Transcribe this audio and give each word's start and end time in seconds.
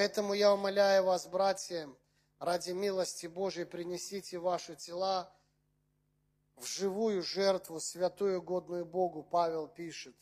Поэтому 0.00 0.32
я 0.32 0.54
умоляю 0.54 1.04
вас, 1.04 1.26
братья, 1.26 1.86
ради 2.38 2.70
милости 2.70 3.26
Божьей, 3.26 3.66
принесите 3.66 4.38
ваши 4.38 4.74
тела 4.74 5.30
в 6.56 6.64
живую 6.64 7.22
жертву, 7.22 7.80
святую, 7.80 8.40
годную 8.40 8.86
Богу, 8.86 9.22
Павел 9.22 9.68
пишет. 9.68 10.16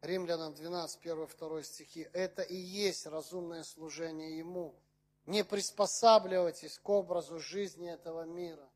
Римлянам 0.00 0.54
12, 0.54 1.00
1, 1.04 1.28
2 1.40 1.62
стихи. 1.64 2.08
Это 2.12 2.42
и 2.42 2.54
есть 2.54 3.04
разумное 3.06 3.64
служение 3.64 4.38
Ему. 4.38 4.78
Не 5.24 5.42
приспосабливайтесь 5.42 6.78
к 6.78 6.88
образу 6.88 7.40
жизни 7.40 7.90
этого 7.90 8.22
мира. 8.26 8.70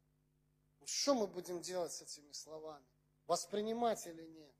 Что 0.84 1.14
мы 1.14 1.28
будем 1.28 1.60
делать 1.60 1.92
с 1.92 2.02
этими 2.02 2.32
словами? 2.32 2.84
Воспринимать 3.28 4.04
или 4.08 4.26
нет? 4.26 4.52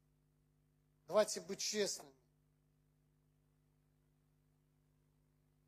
Давайте 1.08 1.40
быть 1.40 1.58
честными. 1.58 2.14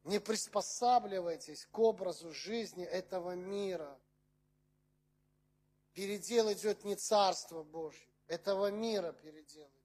Не 0.05 0.19
приспосабливайтесь 0.19 1.67
к 1.67 1.79
образу 1.79 2.33
жизни 2.33 2.85
этого 2.85 3.33
мира. 3.33 4.01
Передел 5.93 6.53
идет 6.53 6.85
не 6.85 6.97
Царство 6.97 7.63
Божье, 7.63 8.09
этого 8.27 8.71
мира 8.71 9.13
передел 9.13 9.67
идет. 9.67 9.83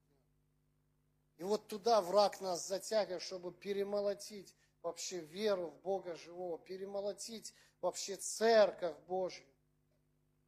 И 1.36 1.44
вот 1.44 1.68
туда 1.68 2.00
враг 2.00 2.40
нас 2.40 2.66
затягивает, 2.66 3.22
чтобы 3.22 3.52
перемолотить 3.52 4.56
вообще 4.82 5.20
веру 5.20 5.68
в 5.68 5.80
Бога 5.80 6.14
живого, 6.16 6.58
перемолотить 6.58 7.54
вообще 7.80 8.16
церковь 8.16 8.96
Божью. 9.06 9.46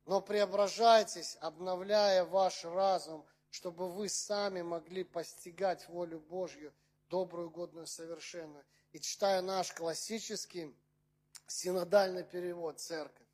Но 0.05 0.20
преображайтесь, 0.20 1.36
обновляя 1.40 2.24
ваш 2.24 2.64
разум, 2.64 3.24
чтобы 3.50 3.88
вы 3.88 4.08
сами 4.08 4.62
могли 4.62 5.05
постигать 5.05 5.86
волю 5.88 6.18
Божью, 6.20 6.72
добрую, 7.11 7.50
годную, 7.50 7.86
совершенную 7.86 8.64
и 8.92 9.00
читаю 9.00 9.42
наш 9.42 9.72
классический 9.72 10.75
синодальный 11.47 12.25
перевод 12.25 12.80
церковь. 12.80 13.27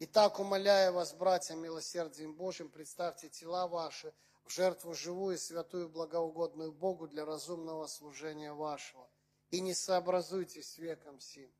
Итак, 0.00 0.40
умоляю 0.40 0.94
вас, 0.94 1.12
братья, 1.14 1.54
милосердием 1.54 2.34
Божьим, 2.34 2.68
представьте 2.68 3.28
тела 3.28 3.68
ваши 3.68 4.12
в 4.44 4.50
жертву 4.50 4.94
живую, 4.94 5.38
святую, 5.38 5.88
благоугодную 5.88 6.72
Богу 6.72 7.06
для 7.06 7.24
разумного 7.24 7.86
служения 7.86 8.52
вашего. 8.52 9.08
И 9.50 9.60
не 9.60 9.72
сообразуйтесь 9.72 10.72
с 10.72 10.78
веком 10.78 11.20
сим. 11.20 11.50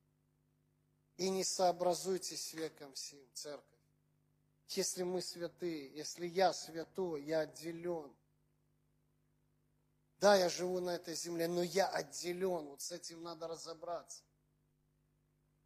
И 1.16 1.30
не 1.30 1.44
сообразуйтесь 1.44 2.48
с 2.48 2.52
веком 2.54 2.94
сим, 2.96 3.24
церковь. 3.34 3.68
Если 4.70 5.04
мы 5.04 5.22
святые, 5.22 5.94
если 5.94 6.26
я 6.26 6.52
святой, 6.52 7.22
я 7.22 7.40
отделен– 7.40 8.12
да, 10.24 10.36
я 10.36 10.48
живу 10.48 10.80
на 10.80 10.94
этой 10.94 11.14
земле, 11.14 11.48
но 11.48 11.62
я 11.62 11.86
отделен. 11.86 12.64
Вот 12.68 12.80
с 12.80 12.92
этим 12.92 13.22
надо 13.22 13.46
разобраться. 13.46 14.22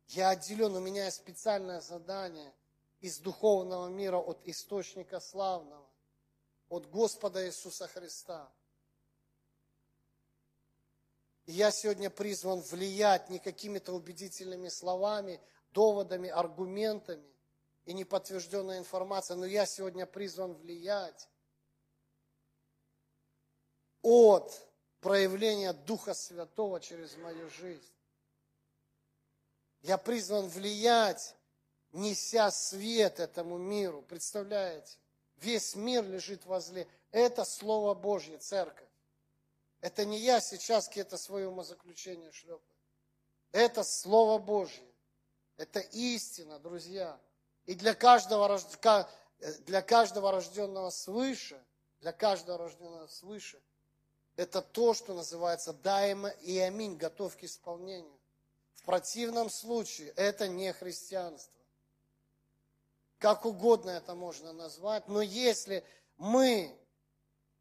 Я 0.08 0.30
отделен, 0.30 0.74
у 0.74 0.80
меня 0.80 1.04
есть 1.04 1.18
специальное 1.18 1.80
задание 1.80 2.52
из 2.98 3.20
духовного 3.20 3.86
мира 3.86 4.16
от 4.16 4.40
источника 4.48 5.20
славного, 5.20 5.88
от 6.70 6.90
Господа 6.90 7.46
Иисуса 7.46 7.86
Христа. 7.86 8.52
И 11.46 11.52
я 11.52 11.70
сегодня 11.70 12.10
призван 12.10 12.58
влиять 12.62 13.30
не 13.30 13.38
какими-то 13.38 13.92
убедительными 13.92 14.70
словами, 14.70 15.40
доводами, 15.70 16.30
аргументами 16.30 17.32
и 17.84 17.92
неподтвержденной 17.92 18.78
информацией, 18.78 19.38
но 19.38 19.46
я 19.46 19.66
сегодня 19.66 20.04
призван 20.04 20.54
влиять 20.54 21.28
от 24.02 24.68
проявления 25.00 25.72
Духа 25.72 26.14
Святого 26.14 26.80
через 26.80 27.16
мою 27.16 27.48
жизнь. 27.50 27.92
Я 29.82 29.96
призван 29.98 30.48
влиять, 30.48 31.36
неся 31.92 32.50
свет 32.50 33.20
этому 33.20 33.58
миру. 33.58 34.02
Представляете? 34.02 34.98
Весь 35.36 35.74
мир 35.76 36.04
лежит 36.04 36.44
возле. 36.46 36.88
Это 37.10 37.44
Слово 37.44 37.94
Божье, 37.94 38.38
церковь. 38.38 38.88
Это 39.80 40.04
не 40.04 40.18
я 40.18 40.40
сейчас 40.40 40.88
какие-то 40.88 41.16
свои 41.16 41.44
умозаключения 41.44 42.32
шлепаю. 42.32 42.62
Это 43.52 43.84
Слово 43.84 44.38
Божье. 44.38 44.84
Это 45.56 45.80
истина, 45.80 46.58
друзья. 46.58 47.18
И 47.66 47.74
для 47.74 47.94
каждого, 47.94 48.60
для 49.60 49.82
каждого 49.82 50.32
рожденного 50.32 50.90
свыше, 50.90 51.64
для 52.00 52.12
каждого 52.12 52.58
рожденного 52.58 53.06
свыше, 53.06 53.62
это 54.38 54.62
то, 54.62 54.94
что 54.94 55.14
называется 55.14 55.72
дайма 55.72 56.28
и 56.28 56.56
аминь, 56.58 56.96
готов 56.96 57.36
к 57.36 57.42
исполнению. 57.42 58.16
В 58.74 58.84
противном 58.84 59.50
случае 59.50 60.10
это 60.10 60.46
не 60.46 60.72
христианство. 60.72 61.60
Как 63.18 63.44
угодно 63.44 63.90
это 63.90 64.14
можно 64.14 64.52
назвать, 64.52 65.08
но 65.08 65.20
если 65.20 65.84
мы 66.18 66.72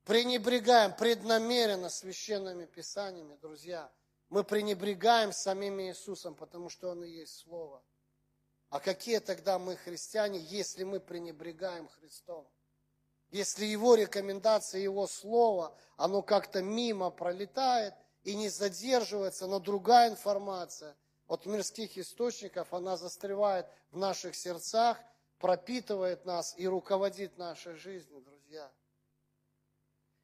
пренебрегаем 0.04 0.96
преднамеренно 0.96 1.90
священными 1.90 2.66
писаниями, 2.66 3.36
друзья, 3.42 3.92
мы 4.30 4.44
пренебрегаем 4.44 5.34
самим 5.34 5.82
Иисусом, 5.82 6.36
потому 6.36 6.70
что 6.70 6.92
Он 6.92 7.04
и 7.04 7.10
есть 7.10 7.40
Слово. 7.40 7.84
А 8.70 8.80
какие 8.80 9.18
тогда 9.18 9.58
мы 9.58 9.78
христиане, 9.78 10.38
если 10.38 10.84
мы 10.84 11.00
пренебрегаем 11.00 11.88
Христом? 11.88 12.48
Если 13.30 13.66
его 13.66 13.96
рекомендация, 13.96 14.82
его 14.82 15.06
слово, 15.08 15.76
оно 15.98 16.22
как-то 16.22 16.62
мимо 16.62 17.10
пролетает 17.10 17.94
и 18.24 18.36
не 18.36 18.50
задерживается, 18.50 19.48
но 19.48 19.60
другая 19.60 20.10
информация 20.10 20.96
от 21.28 21.46
мирских 21.46 21.98
источников, 21.98 22.74
она 22.74 22.96
застревает 22.96 23.68
в 23.92 23.98
наших 23.98 24.36
сердцах, 24.36 24.98
пропитывает 25.40 26.26
нас 26.26 26.54
и 26.58 26.68
руководит 26.68 27.38
нашей 27.38 27.76
жизнью, 27.76 28.22
друзья. 28.22 28.72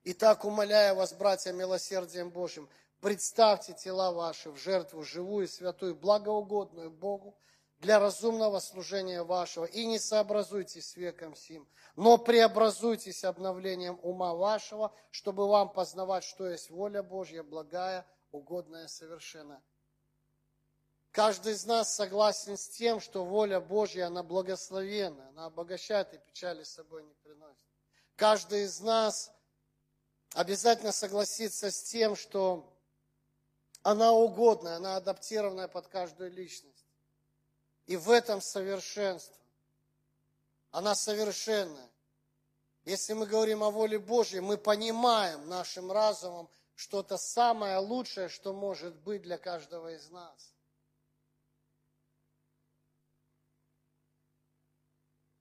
Итак, 0.05 0.45
умоляю 0.45 0.95
вас, 0.95 1.13
братья, 1.13 1.51
милосердием 1.51 2.29
Божьим, 2.29 2.69
представьте 3.01 3.73
тела 3.73 4.11
ваши 4.11 4.49
в 4.49 4.57
жертву 4.57 5.03
живую, 5.03 5.47
святую, 5.47 5.95
благоугодную 5.95 6.89
Богу, 6.89 7.37
для 7.83 7.99
разумного 7.99 8.59
служения 8.59 9.23
вашего, 9.23 9.65
и 9.65 9.85
не 9.85 9.99
сообразуйтесь 9.99 10.91
с 10.91 10.95
веком 10.95 11.35
сим, 11.35 11.67
но 11.97 12.17
преобразуйтесь 12.17 13.25
обновлением 13.25 13.99
ума 14.01 14.33
вашего, 14.33 14.95
чтобы 15.11 15.47
вам 15.47 15.69
познавать, 15.69 16.23
что 16.23 16.47
есть 16.47 16.69
воля 16.69 17.03
Божья, 17.03 17.43
благая, 17.43 18.07
угодная, 18.31 18.87
совершенная. 18.87 19.61
Каждый 21.11 21.53
из 21.53 21.65
нас 21.65 21.93
согласен 21.93 22.57
с 22.57 22.69
тем, 22.69 23.01
что 23.01 23.25
воля 23.25 23.59
Божья, 23.59 24.07
она 24.07 24.23
благословенна, 24.23 25.27
она 25.29 25.45
обогащает 25.45 26.13
и 26.13 26.17
печали 26.17 26.63
с 26.63 26.71
собой 26.71 27.03
не 27.03 27.13
приносит. 27.15 27.67
Каждый 28.15 28.63
из 28.63 28.79
нас 28.79 29.29
обязательно 30.33 30.93
согласится 30.93 31.69
с 31.69 31.83
тем, 31.83 32.15
что 32.15 32.73
она 33.83 34.13
угодная, 34.13 34.77
она 34.77 34.95
адаптированная 34.95 35.67
под 35.67 35.87
каждую 35.87 36.31
личность. 36.31 36.72
И 37.85 37.97
в 37.97 38.09
этом 38.09 38.41
совершенство. 38.41 39.37
Она 40.71 40.95
совершенная. 40.95 41.89
Если 42.85 43.13
мы 43.13 43.25
говорим 43.25 43.63
о 43.63 43.71
воле 43.71 43.99
Божьей, 43.99 44.39
мы 44.41 44.57
понимаем 44.57 45.47
нашим 45.47 45.91
разумом 45.91 46.49
что-то 46.75 47.17
самое 47.17 47.77
лучшее, 47.77 48.27
что 48.29 48.53
может 48.53 48.95
быть 48.95 49.21
для 49.21 49.37
каждого 49.37 49.93
из 49.93 50.09
нас. 50.09 50.53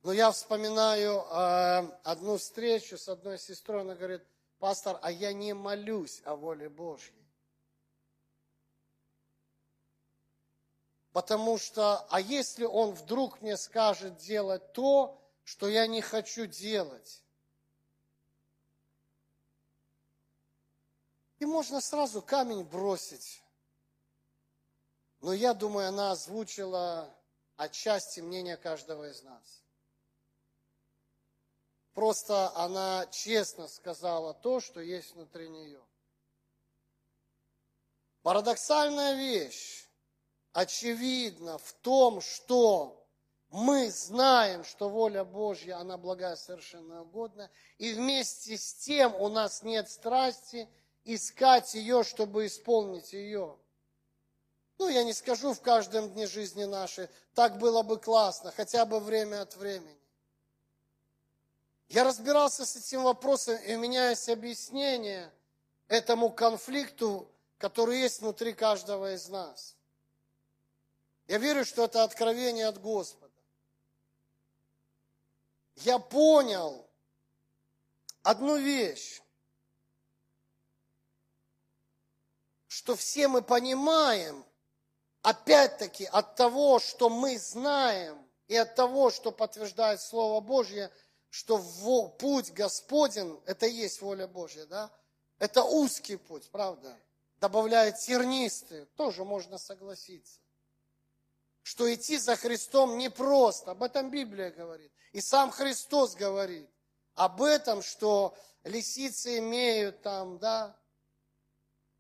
Но 0.03 0.13
я 0.13 0.33
вспоминаю 0.33 1.21
э, 1.21 1.99
одну 2.03 2.37
встречу 2.37 2.99
с 2.99 3.09
одной 3.09 3.39
сестрой, 3.39 3.83
она 3.83 3.95
говорит, 3.95 4.23
пастор, 4.59 4.99
а 5.01 5.11
я 5.11 5.33
не 5.33 5.55
молюсь 5.55 6.21
о 6.25 6.35
воле 6.35 6.69
Божьей. 6.69 7.22
Потому 11.13 11.59
что, 11.59 12.07
а 12.09 12.21
если 12.21 12.65
он 12.65 12.93
вдруг 12.93 13.43
мне 13.43 13.57
скажет 13.57 14.17
делать 14.17 14.73
то, 14.73 15.21
что 15.45 15.69
я 15.69 15.87
не 15.87 16.01
хочу 16.01 16.47
делать? 16.47 17.23
И 21.39 21.45
можно 21.45 21.81
сразу 21.81 22.23
камень 22.23 22.65
бросить. 22.65 23.43
Но 25.21 25.33
я 25.33 25.55
думаю, 25.55 25.89
она 25.89 26.13
озвучила 26.13 27.13
отчасти 27.57 28.21
мнение 28.21 28.57
каждого 28.57 29.11
из 29.11 29.23
нас. 29.23 29.63
Просто 31.93 32.57
она 32.57 33.07
честно 33.11 33.69
сказала 33.69 34.33
то, 34.33 34.61
что 34.61 34.81
есть 34.81 35.15
внутри 35.15 35.49
нее. 35.51 35.83
Парадоксальная 38.23 39.15
вещь 39.15 39.87
очевидно 40.53 41.59
в 41.59 41.73
том, 41.75 42.21
что 42.21 43.03
мы 43.51 43.91
знаем, 43.91 44.65
что 44.65 44.89
воля 44.89 45.25
Божья, 45.25 45.77
она 45.77 45.99
благая, 45.99 46.37
совершенно 46.37 47.03
угодна, 47.03 47.51
и 47.79 47.93
вместе 47.93 48.57
с 48.57 48.75
тем 48.75 49.15
у 49.15 49.29
нас 49.29 49.63
нет 49.63 49.91
страсти 49.91 50.69
искать 51.05 51.75
ее, 51.75 52.03
чтобы 52.03 52.47
исполнить 52.47 53.13
ее. 53.13 53.57
Ну, 54.79 54.89
я 54.89 55.05
не 55.05 55.13
скажу 55.13 55.53
в 55.53 55.61
каждом 55.61 56.11
дне 56.11 56.27
жизни 56.27 56.65
нашей, 56.65 57.09
так 57.35 57.59
было 57.59 57.83
бы 57.83 57.99
классно, 57.99 58.53
хотя 58.53 58.85
бы 58.87 59.01
время 59.01 59.43
от 59.43 59.55
времени. 59.57 59.99
Я 61.89 62.05
разбирался 62.05 62.65
с 62.65 62.75
этим 62.75 63.03
вопросом, 63.03 63.57
и 63.57 63.75
у 63.75 63.79
меня 63.79 64.11
есть 64.11 64.29
объяснение 64.31 65.31
этому 65.89 66.31
конфликту, 66.31 67.29
который 67.59 68.01
есть 68.01 68.23
внутри 68.23 68.55
каждого 68.55 69.15
из 69.15 69.29
нас. 69.29 69.77
Я 71.33 71.39
верю, 71.39 71.65
что 71.65 71.87
это 71.87 72.03
откровение 72.03 72.67
от 72.67 72.79
Господа. 72.79 73.33
Я 75.77 75.99
понял 75.99 76.87
одну 78.23 78.59
вещь, 78.59 79.23
что 82.69 82.95
все 82.97 83.29
мы 83.29 83.41
понимаем, 83.41 84.45
опять-таки 85.23 86.05
от 86.05 86.35
того, 86.35 86.79
что 86.79 87.09
мы 87.09 87.39
знаем, 87.39 88.23
и 88.47 88.55
от 88.55 88.75
того, 88.75 89.11
что 89.11 89.33
подтверждает 89.33 90.03
Слово 90.03 90.43
Божье, 90.43 90.93
что 91.31 91.57
путь 92.19 92.53
Господен, 92.53 93.41
это 93.47 93.65
и 93.65 93.73
есть 93.73 94.03
воля 94.03 94.27
Божья, 94.27 94.67
да? 94.67 94.91
Это 95.39 95.65
узкий 95.65 96.17
путь, 96.17 96.51
правда? 96.51 96.95
Добавляет 97.41 97.97
тернистый, 98.01 98.85
тоже 98.97 99.25
можно 99.25 99.57
согласиться. 99.57 100.42
Что 101.63 101.93
идти 101.93 102.19
за 102.19 102.37
Христом 102.37 102.99
непросто, 102.99 103.71
об 103.71 103.83
этом 103.83 104.11
Библия 104.11 104.51
говорит. 104.51 104.93
И 105.13 105.21
сам 105.21 105.51
Христос 105.51 106.15
говорит 106.15 106.69
об 107.15 107.43
этом, 107.43 107.83
что 107.83 108.37
лисицы 108.65 109.39
имеют 109.39 110.03
там, 110.03 110.39
да, 110.39 110.77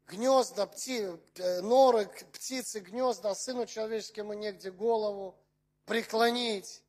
гнезда, 0.06 0.66
пти, 0.66 1.08
э, 1.36 1.60
норы, 1.60 2.06
птицы, 2.32 2.80
гнезда, 2.80 3.34
сыну 3.34 3.66
человеческому 3.66 4.32
негде 4.34 4.70
голову 4.70 5.38
преклонить. 5.84 6.82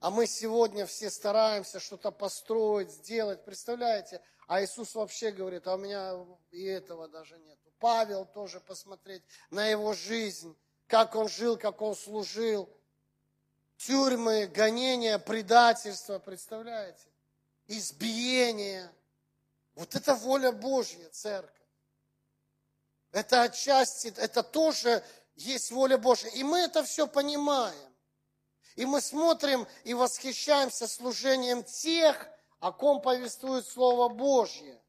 А 0.00 0.10
мы 0.10 0.26
сегодня 0.26 0.86
все 0.86 1.10
стараемся 1.10 1.80
что-то 1.80 2.10
построить, 2.10 2.90
сделать, 2.90 3.44
представляете? 3.44 4.22
А 4.46 4.62
Иисус 4.62 4.94
вообще 4.94 5.30
говорит, 5.30 5.66
а 5.66 5.74
у 5.74 5.78
меня 5.78 6.14
и 6.50 6.64
этого 6.64 7.08
даже 7.08 7.38
нет. 7.38 7.58
Павел 7.78 8.24
тоже 8.26 8.60
посмотреть 8.60 9.22
на 9.50 9.66
его 9.66 9.92
жизнь, 9.92 10.56
как 10.88 11.14
он 11.14 11.28
жил, 11.28 11.56
как 11.56 11.80
он 11.80 11.94
служил. 11.94 12.68
Тюрьмы, 13.76 14.46
гонения, 14.46 15.18
предательство, 15.18 16.18
представляете? 16.18 17.06
Избиение. 17.68 18.90
Вот 19.76 19.94
это 19.94 20.14
воля 20.14 20.50
Божья, 20.50 21.08
церковь. 21.10 21.54
Это 23.12 23.42
отчасти, 23.42 24.12
это 24.16 24.42
тоже 24.42 25.04
есть 25.36 25.70
воля 25.70 25.98
Божья. 25.98 26.28
И 26.30 26.42
мы 26.42 26.58
это 26.58 26.82
все 26.82 27.06
понимаем. 27.06 27.94
И 28.74 28.84
мы 28.84 29.00
смотрим 29.00 29.66
и 29.84 29.94
восхищаемся 29.94 30.88
служением 30.88 31.62
тех, 31.62 32.28
о 32.60 32.72
ком 32.72 33.00
повествует 33.00 33.66
Слово 33.66 34.08
Божье. 34.08 34.80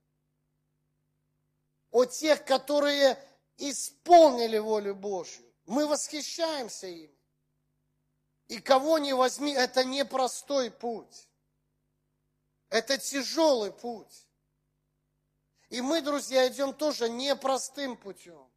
О 1.92 2.06
тех, 2.06 2.46
которые 2.46 3.18
исполнили 3.58 4.58
волю 4.58 4.96
Божью. 4.96 5.49
Мы 5.70 5.86
восхищаемся 5.86 6.88
ими. 6.88 7.16
И 8.48 8.60
кого 8.60 8.98
не 8.98 9.14
возьми, 9.14 9.54
это 9.54 9.84
непростой 9.84 10.72
путь. 10.72 11.28
Это 12.70 12.98
тяжелый 12.98 13.72
путь. 13.72 14.28
И 15.70 15.82
мы, 15.82 16.02
друзья, 16.02 16.48
идем 16.48 16.74
тоже 16.74 17.08
непростым 17.08 17.98
путем. 17.98 18.50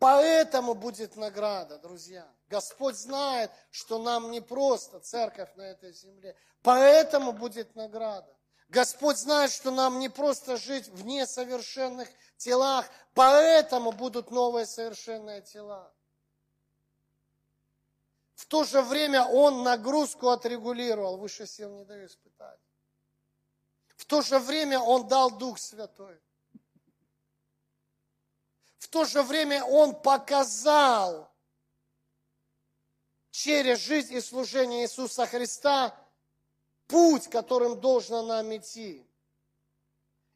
Поэтому 0.00 0.74
будет 0.74 1.14
награда, 1.14 1.78
друзья. 1.78 2.28
Господь 2.48 2.96
знает, 2.96 3.52
что 3.70 4.02
нам 4.02 4.32
не 4.32 4.40
просто 4.40 4.98
церковь 4.98 5.54
на 5.54 5.62
этой 5.62 5.92
земле. 5.92 6.36
Поэтому 6.62 7.30
будет 7.30 7.76
награда. 7.76 8.36
Господь 8.68 9.16
знает, 9.16 9.50
что 9.50 9.70
нам 9.70 9.98
не 9.98 10.08
просто 10.08 10.56
жить 10.56 10.88
в 10.88 11.04
несовершенных 11.04 12.08
телах, 12.36 12.86
поэтому 13.14 13.92
будут 13.92 14.30
новые 14.30 14.66
совершенные 14.66 15.40
тела. 15.40 15.92
В 18.34 18.46
то 18.46 18.64
же 18.64 18.82
время 18.82 19.24
Он 19.24 19.62
нагрузку 19.62 20.28
отрегулировал, 20.28 21.16
выше 21.16 21.46
сил 21.46 21.70
не 21.70 21.84
даю 21.84 22.06
испытать. 22.06 22.60
В 23.96 24.04
то 24.04 24.22
же 24.22 24.38
время 24.38 24.78
Он 24.78 25.08
дал 25.08 25.30
Дух 25.30 25.58
Святой. 25.58 26.20
В 28.78 28.86
то 28.88 29.04
же 29.04 29.22
время 29.22 29.64
Он 29.64 30.00
показал 30.00 31.32
через 33.30 33.80
жизнь 33.80 34.14
и 34.14 34.20
служение 34.20 34.84
Иисуса 34.84 35.26
Христа 35.26 35.94
путь, 36.88 37.28
которым 37.28 37.80
должно 37.80 38.22
нам 38.22 38.56
идти. 38.56 39.06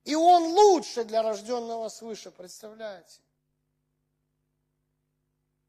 И 0.05 0.15
Он 0.15 0.45
лучше 0.45 1.05
для 1.05 1.23
рожденного 1.23 1.89
свыше, 1.89 2.31
представляете? 2.31 3.21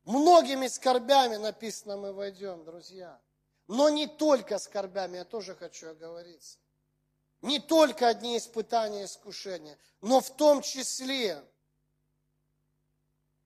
Многими 0.04 0.68
скорбями 0.68 1.38
написано 1.38 1.98
мы 1.98 2.14
войдем, 2.14 2.66
друзья. 2.66 3.20
Но 3.68 3.90
не 3.90 4.08
только 4.08 4.60
скорбями, 4.60 5.18
я 5.18 5.26
тоже 5.26 5.56
хочу 5.56 5.90
оговориться. 5.90 6.58
Не 7.42 7.60
только 7.60 8.08
одни 8.08 8.38
испытания 8.38 9.02
и 9.02 9.06
искушения, 9.06 9.78
но 10.02 10.22
в 10.22 10.30
том 10.30 10.62
числе 10.62 11.44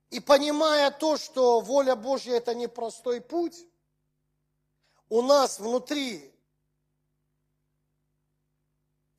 и 0.10 0.20
понимая 0.20 0.92
то, 0.92 1.18
что 1.18 1.60
воля 1.60 1.96
Божья 1.96 2.36
это 2.36 2.56
не 2.56 2.68
простой 2.68 3.22
путь, 3.22 3.66
у 5.10 5.22
нас 5.22 5.60
внутри 5.60 6.34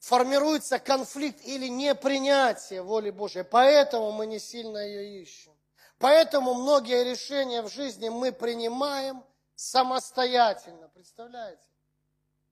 формируется 0.09 0.79
конфликт 0.79 1.45
или 1.45 1.69
непринятие 1.69 2.81
воли 2.81 3.11
Божьей. 3.11 3.45
Поэтому 3.45 4.11
мы 4.11 4.27
не 4.27 4.39
сильно 4.39 4.79
ее 4.79 5.23
ищем. 5.23 5.53
Поэтому 5.99 6.55
многие 6.55 7.05
решения 7.05 7.61
в 7.61 7.69
жизни 7.69 8.09
мы 8.09 8.33
принимаем 8.33 9.23
самостоятельно. 9.55 10.89
Представляете? 10.95 11.63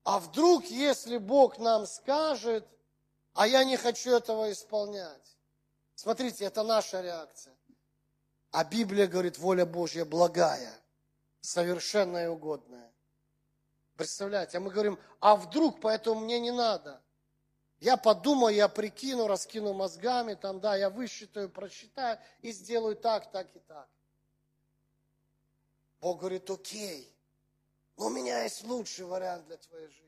А 0.04 0.18
вдруг, 0.18 0.66
если 0.66 1.16
Бог 1.16 1.58
нам 1.58 1.86
скажет, 1.86 2.66
а 3.32 3.46
я 3.46 3.64
не 3.64 3.78
хочу 3.78 4.10
этого 4.10 4.52
исполнять? 4.52 5.36
Смотрите, 5.94 6.44
это 6.44 6.62
наша 6.62 7.00
реакция. 7.00 7.56
А 8.50 8.64
Библия 8.64 9.06
говорит, 9.06 9.38
воля 9.38 9.64
Божья 9.64 10.04
благая, 10.04 10.74
совершенная 11.40 12.26
и 12.26 12.28
угодная. 12.28 12.92
Представляете, 13.96 14.58
а 14.58 14.60
мы 14.60 14.70
говорим, 14.70 14.98
а 15.20 15.36
вдруг, 15.36 15.80
поэтому 15.80 16.20
мне 16.20 16.38
не 16.38 16.50
надо. 16.50 17.00
Я 17.80 17.96
подумаю, 17.96 18.54
я 18.54 18.68
прикину, 18.68 19.26
раскину 19.26 19.74
мозгами, 19.74 20.34
там, 20.34 20.60
да, 20.60 20.76
я 20.76 20.88
высчитаю, 20.88 21.50
просчитаю 21.50 22.18
и 22.40 22.50
сделаю 22.52 22.96
так, 22.96 23.30
так 23.30 23.54
и 23.54 23.58
так. 23.60 23.88
Бог 26.00 26.20
говорит, 26.20 26.48
окей, 26.48 27.14
но 27.96 28.06
у 28.06 28.10
меня 28.10 28.42
есть 28.42 28.64
лучший 28.64 29.04
вариант 29.04 29.46
для 29.46 29.56
твоей 29.58 29.88
жизни. 29.88 30.06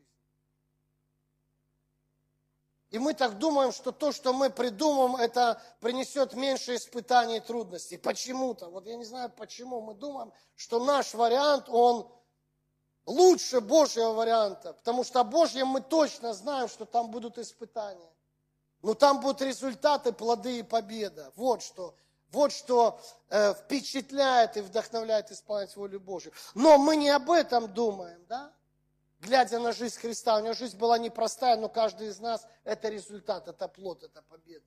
И 2.91 2.99
мы 2.99 3.13
так 3.13 3.37
думаем, 3.37 3.73
что 3.73 3.93
то, 3.93 4.13
что 4.13 4.33
мы 4.33 4.49
придумаем, 4.49 5.17
это 5.17 5.61
принесет 5.81 6.33
меньше 6.33 6.77
испытаний 6.77 7.37
и 7.37 7.41
трудностей. 7.41 7.99
Почему-то, 7.99 8.71
вот 8.71 8.87
я 8.87 8.97
не 8.97 9.05
знаю 9.05 9.31
почему, 9.31 9.83
мы 9.83 9.95
думаем, 9.95 10.33
что 10.57 10.83
наш 10.83 11.13
вариант, 11.13 11.69
он 11.69 12.11
лучше 13.09 13.61
Божьего 13.61 14.13
варианта. 14.13 14.75
Потому 14.75 15.03
что 15.03 15.21
о 15.21 15.25
Божьем 15.25 15.69
мы 15.69 15.81
точно 15.81 16.35
знаем, 16.35 16.69
что 16.69 16.85
там 16.85 17.11
будут 17.11 17.39
испытания. 17.39 18.13
Но 18.83 18.95
там 18.95 19.21
будут 19.21 19.43
результаты, 19.43 20.13
плоды 20.13 20.61
и 20.61 20.63
победа. 20.63 21.33
Вот 21.35 21.63
что 21.63 21.95
вот 22.31 22.53
что 22.53 23.01
э, 23.31 23.55
впечатляет 23.55 24.57
и 24.57 24.61
вдохновляет 24.61 25.31
исполнять 25.31 25.75
волю 25.77 25.99
Божью. 25.99 26.33
Но 26.55 26.77
мы 26.77 26.97
не 26.97 27.09
об 27.09 27.31
этом 27.31 27.73
думаем, 27.73 28.25
да? 28.29 28.53
Глядя 29.21 29.59
на 29.59 29.73
жизнь 29.73 29.99
Христа, 29.99 30.37
у 30.37 30.41
него 30.41 30.53
жизнь 30.53 30.77
была 30.77 30.99
непростая, 30.99 31.57
но 31.57 31.69
каждый 31.69 32.09
из 32.09 32.21
нас 32.21 32.47
это 32.65 32.89
результат, 32.89 33.49
это 33.49 33.67
плод, 33.67 34.05
это 34.05 34.23
победа. 34.23 34.67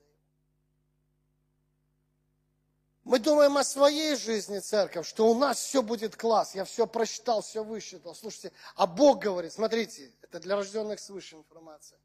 Мы 3.12 3.20
думаем 3.20 3.58
о 3.58 3.66
своей 3.66 4.16
жизни, 4.16 4.60
церковь, 4.60 5.06
что 5.06 5.28
у 5.28 5.38
нас 5.38 5.60
все 5.60 5.82
будет 5.82 6.16
класс, 6.16 6.56
я 6.56 6.64
все 6.64 6.88
просчитал, 6.88 7.42
все 7.42 7.62
высчитал. 7.62 8.16
Слушайте, 8.16 8.54
а 8.78 8.88
Бог 8.88 9.20
говорит, 9.20 9.52
смотрите, 9.52 10.14
это 10.22 10.40
для 10.40 10.56
рожденных 10.56 10.98
свыше 10.98 11.36
информация. 11.36 12.00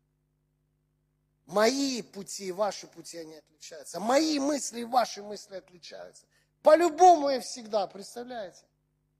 Мои 1.46 2.02
пути 2.02 2.46
и 2.46 2.50
ваши 2.50 2.88
пути, 2.88 3.18
они 3.18 3.36
отличаются. 3.36 4.00
Мои 4.00 4.40
мысли 4.40 4.80
и 4.80 4.84
ваши 4.84 5.22
мысли 5.22 5.54
отличаются. 5.54 6.24
По-любому 6.64 7.30
и 7.30 7.38
всегда, 7.38 7.86
представляете? 7.86 8.64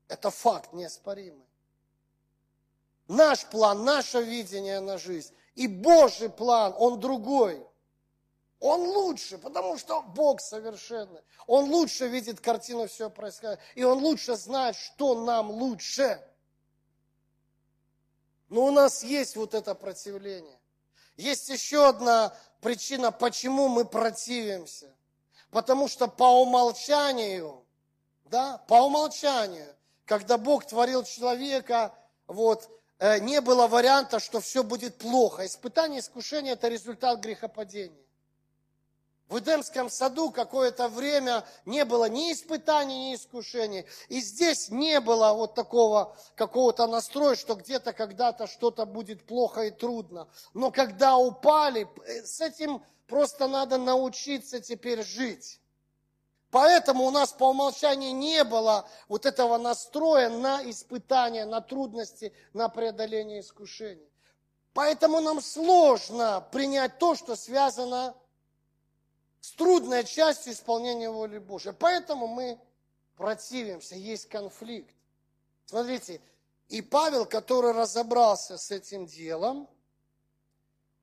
Это 0.09 0.33
факт 0.33 0.73
неоспоримый. 0.73 1.47
Наш 3.07 3.47
план, 3.47 3.85
наше 3.85 4.25
видение 4.25 4.81
на 4.81 4.99
жизнь 4.99 5.33
и 5.55 5.69
Божий 5.69 6.31
план, 6.31 6.75
он 6.76 6.99
другой. 6.99 7.64
Он 8.61 8.81
лучше, 8.81 9.37
потому 9.39 9.77
что 9.77 10.03
Бог 10.03 10.41
совершенный. 10.41 11.21
Он 11.47 11.71
лучше 11.71 12.09
видит 12.09 12.41
картину 12.41 12.89
все 12.89 13.11
происходит. 13.11 13.61
И 13.75 13.85
он 13.85 13.99
лучше 13.99 14.37
знает, 14.37 14.77
что 14.77 15.25
нам 15.25 15.51
лучше. 15.51 16.23
Но 18.49 18.65
у 18.67 18.71
нас 18.71 19.03
есть 19.03 19.37
вот 19.37 19.55
это 19.55 19.75
противление. 19.75 20.59
Есть 21.17 21.49
еще 21.49 21.89
одна 21.89 22.35
причина, 22.61 23.13
почему 23.13 23.69
мы 23.69 23.85
противимся. 23.85 24.95
Потому 25.51 25.89
что 25.89 26.09
по 26.09 26.41
умолчанию, 26.43 27.65
да, 28.25 28.59
по 28.69 28.83
умолчанию, 28.83 29.75
когда 30.05 30.39
Бог 30.39 30.67
творил 30.67 31.05
человека, 31.05 31.95
вот, 32.27 32.69
э, 32.99 33.19
не 33.19 33.41
было 33.41 33.67
варианта, 33.67 34.19
что 34.19 34.41
все 34.41 34.63
будет 34.63 34.99
плохо. 34.99 35.47
Испытание, 35.47 36.01
искушение– 36.01 36.53
это 36.55 36.69
результат 36.69 37.21
грехопадения. 37.21 38.06
В 39.28 39.40
Эдемском 39.40 39.90
саду 39.90 40.30
какое-то 40.30 40.88
время 40.88 41.45
не 41.64 41.85
было 41.85 42.09
ни 42.09 42.33
испытаний, 42.33 43.11
ни 43.11 43.14
искушений. 43.16 43.85
И 44.09 44.21
здесь 44.21 44.68
не 44.68 45.00
было 45.00 45.33
вот 45.33 45.54
такого 45.54 46.16
какого-то 46.37 46.87
настроя, 46.87 47.35
что 47.35 47.56
где-то 47.56 47.92
когда-то 47.92 48.47
что-то 48.47 48.87
будет 48.87 49.26
плохо 49.26 49.62
и 49.62 49.71
трудно. 49.73 50.28
Но 50.54 50.71
когда 50.71 51.16
упали, 51.16 51.88
э, 52.06 52.23
с 52.25 52.40
этим 52.40 52.85
просто 53.09 53.49
надо 53.49 53.78
научиться 53.78 54.61
теперь 54.61 55.02
жить. 55.02 55.61
Поэтому 56.52 57.04
у 57.04 57.11
нас 57.11 57.33
по 57.33 57.50
умолчанию 57.50 58.14
не 58.14 58.45
было 58.45 58.88
вот 59.09 59.26
этого 59.26 59.59
настроя 59.59 60.30
на 60.30 60.62
испытания, 60.71 61.45
на 61.45 61.61
трудности, 61.61 62.33
на 62.52 62.68
преодоление 62.68 63.40
искушений. 63.40 64.09
Поэтому 64.73 65.21
нам 65.21 65.40
сложно 65.40 66.47
принять 66.52 66.99
то, 66.99 67.14
что 67.16 67.35
связано 67.35 68.14
с 68.14 68.25
с 69.47 69.53
трудной 69.53 70.03
частью 70.03 70.53
исполнения 70.55 71.09
воли 71.09 71.38
Божьей. 71.38 71.73
Поэтому 71.73 72.26
мы 72.26 72.59
противимся, 73.15 73.95
есть 73.95 74.29
конфликт. 74.29 74.93
Смотрите, 75.67 76.21
и 76.67 76.83
Павел, 76.83 77.26
который 77.26 77.71
разобрался 77.71 78.59
с 78.59 78.73
этим 78.73 79.07
делом, 79.07 79.69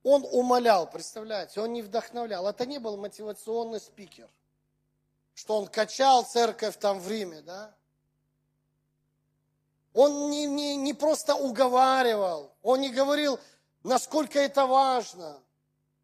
он 0.04 0.28
умолял, 0.30 0.90
представляете, 0.90 1.62
он 1.62 1.72
не 1.72 1.82
вдохновлял. 1.82 2.46
Это 2.46 2.66
не 2.66 2.80
был 2.80 2.98
мотивационный 2.98 3.80
спикер, 3.80 4.30
что 5.34 5.58
он 5.58 5.68
качал 5.68 6.26
церковь 6.26 6.78
там 6.78 7.00
в 7.00 7.10
Риме, 7.10 7.42
да? 7.44 7.74
Он 9.94 10.30
не, 10.30 10.48
не, 10.48 10.76
не 10.76 10.94
просто 10.94 11.34
уговаривал, 11.34 12.52
он 12.62 12.82
не 12.82 12.90
говорил, 12.90 13.40
насколько 13.84 14.38
это 14.38 14.66
важно. 14.68 15.42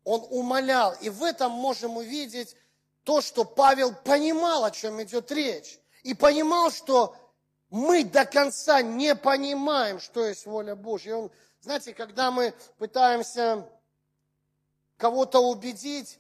Он 0.04 0.26
умолял. 0.30 0.94
И 1.02 1.10
в 1.10 1.24
этом 1.24 1.52
можем 1.52 1.98
увидеть 1.98 2.56
то, 3.04 3.22
что 3.22 3.46
Павел 3.46 3.94
понимал, 3.94 4.66
о 4.66 4.72
чем 4.72 5.02
идет 5.02 5.32
речь. 5.32 5.80
И 6.04 6.14
понимал, 6.14 6.72
что 6.72 7.16
мы 7.70 8.04
до 8.04 8.26
конца 8.26 8.82
не 8.82 9.16
понимаем, 9.16 10.00
что 10.00 10.26
есть 10.26 10.46
воля 10.46 10.76
Божья. 10.76 11.16
он, 11.16 11.32
знаете, 11.62 11.94
когда 11.94 12.32
мы 12.32 12.54
пытаемся 12.78 13.68
кого-то 14.98 15.40
убедить, 15.40 16.20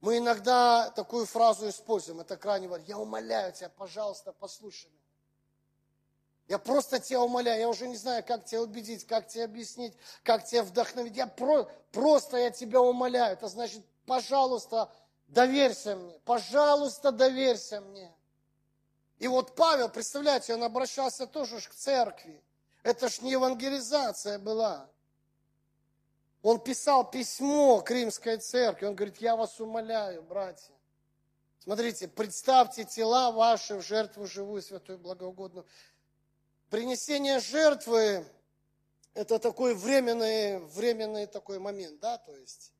мы 0.00 0.18
иногда 0.18 0.90
такую 0.90 1.26
фразу 1.26 1.68
используем, 1.68 2.20
это 2.20 2.36
крайне 2.36 2.68
важно. 2.68 2.84
Я 2.86 2.98
умоляю 2.98 3.52
тебя, 3.52 3.68
пожалуйста, 3.68 4.32
послушай 4.32 4.88
меня. 4.88 4.99
Я 6.50 6.58
просто 6.58 6.98
тебя 6.98 7.22
умоляю, 7.22 7.60
я 7.60 7.68
уже 7.68 7.86
не 7.86 7.94
знаю, 7.94 8.24
как 8.24 8.44
тебя 8.44 8.62
убедить, 8.62 9.06
как 9.06 9.28
тебе 9.28 9.44
объяснить, 9.44 9.94
как 10.24 10.44
тебя 10.44 10.64
вдохновить. 10.64 11.16
Я 11.16 11.28
про, 11.28 11.70
просто 11.92 12.38
я 12.38 12.50
тебя 12.50 12.80
умоляю. 12.80 13.34
Это 13.34 13.46
значит, 13.46 13.84
пожалуйста, 14.04 14.90
доверься 15.28 15.94
мне. 15.94 16.18
Пожалуйста, 16.24 17.12
доверься 17.12 17.80
мне. 17.80 18.12
И 19.20 19.28
вот 19.28 19.54
Павел, 19.54 19.88
представляете, 19.88 20.54
он 20.54 20.64
обращался 20.64 21.28
тоже 21.28 21.60
к 21.60 21.72
церкви. 21.72 22.42
Это 22.82 23.08
ж 23.08 23.20
не 23.20 23.30
евангелизация 23.30 24.40
была. 24.40 24.88
Он 26.42 26.58
писал 26.58 27.08
письмо 27.08 27.80
к 27.80 27.92
римской 27.92 28.38
церкви. 28.38 28.86
Он 28.86 28.96
говорит, 28.96 29.18
я 29.18 29.36
вас 29.36 29.60
умоляю, 29.60 30.24
братья. 30.24 30.74
Смотрите, 31.60 32.08
представьте 32.08 32.82
тела 32.82 33.30
ваши 33.30 33.76
в 33.76 33.82
жертву 33.82 34.26
живую, 34.26 34.62
святую, 34.62 34.98
благоугодную 34.98 35.64
принесение 36.70 37.40
жертвы– 37.40 38.24
это 39.14 39.38
такой 39.38 39.74
временный, 39.74 40.58
временный 40.58 41.26
такой 41.26 41.58
момент, 41.58 42.00
да, 42.00 42.16
то 42.18 42.34
есть 42.34 42.72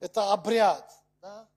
это 0.00 0.32
обряд, 0.32 0.92
да, 1.22 1.48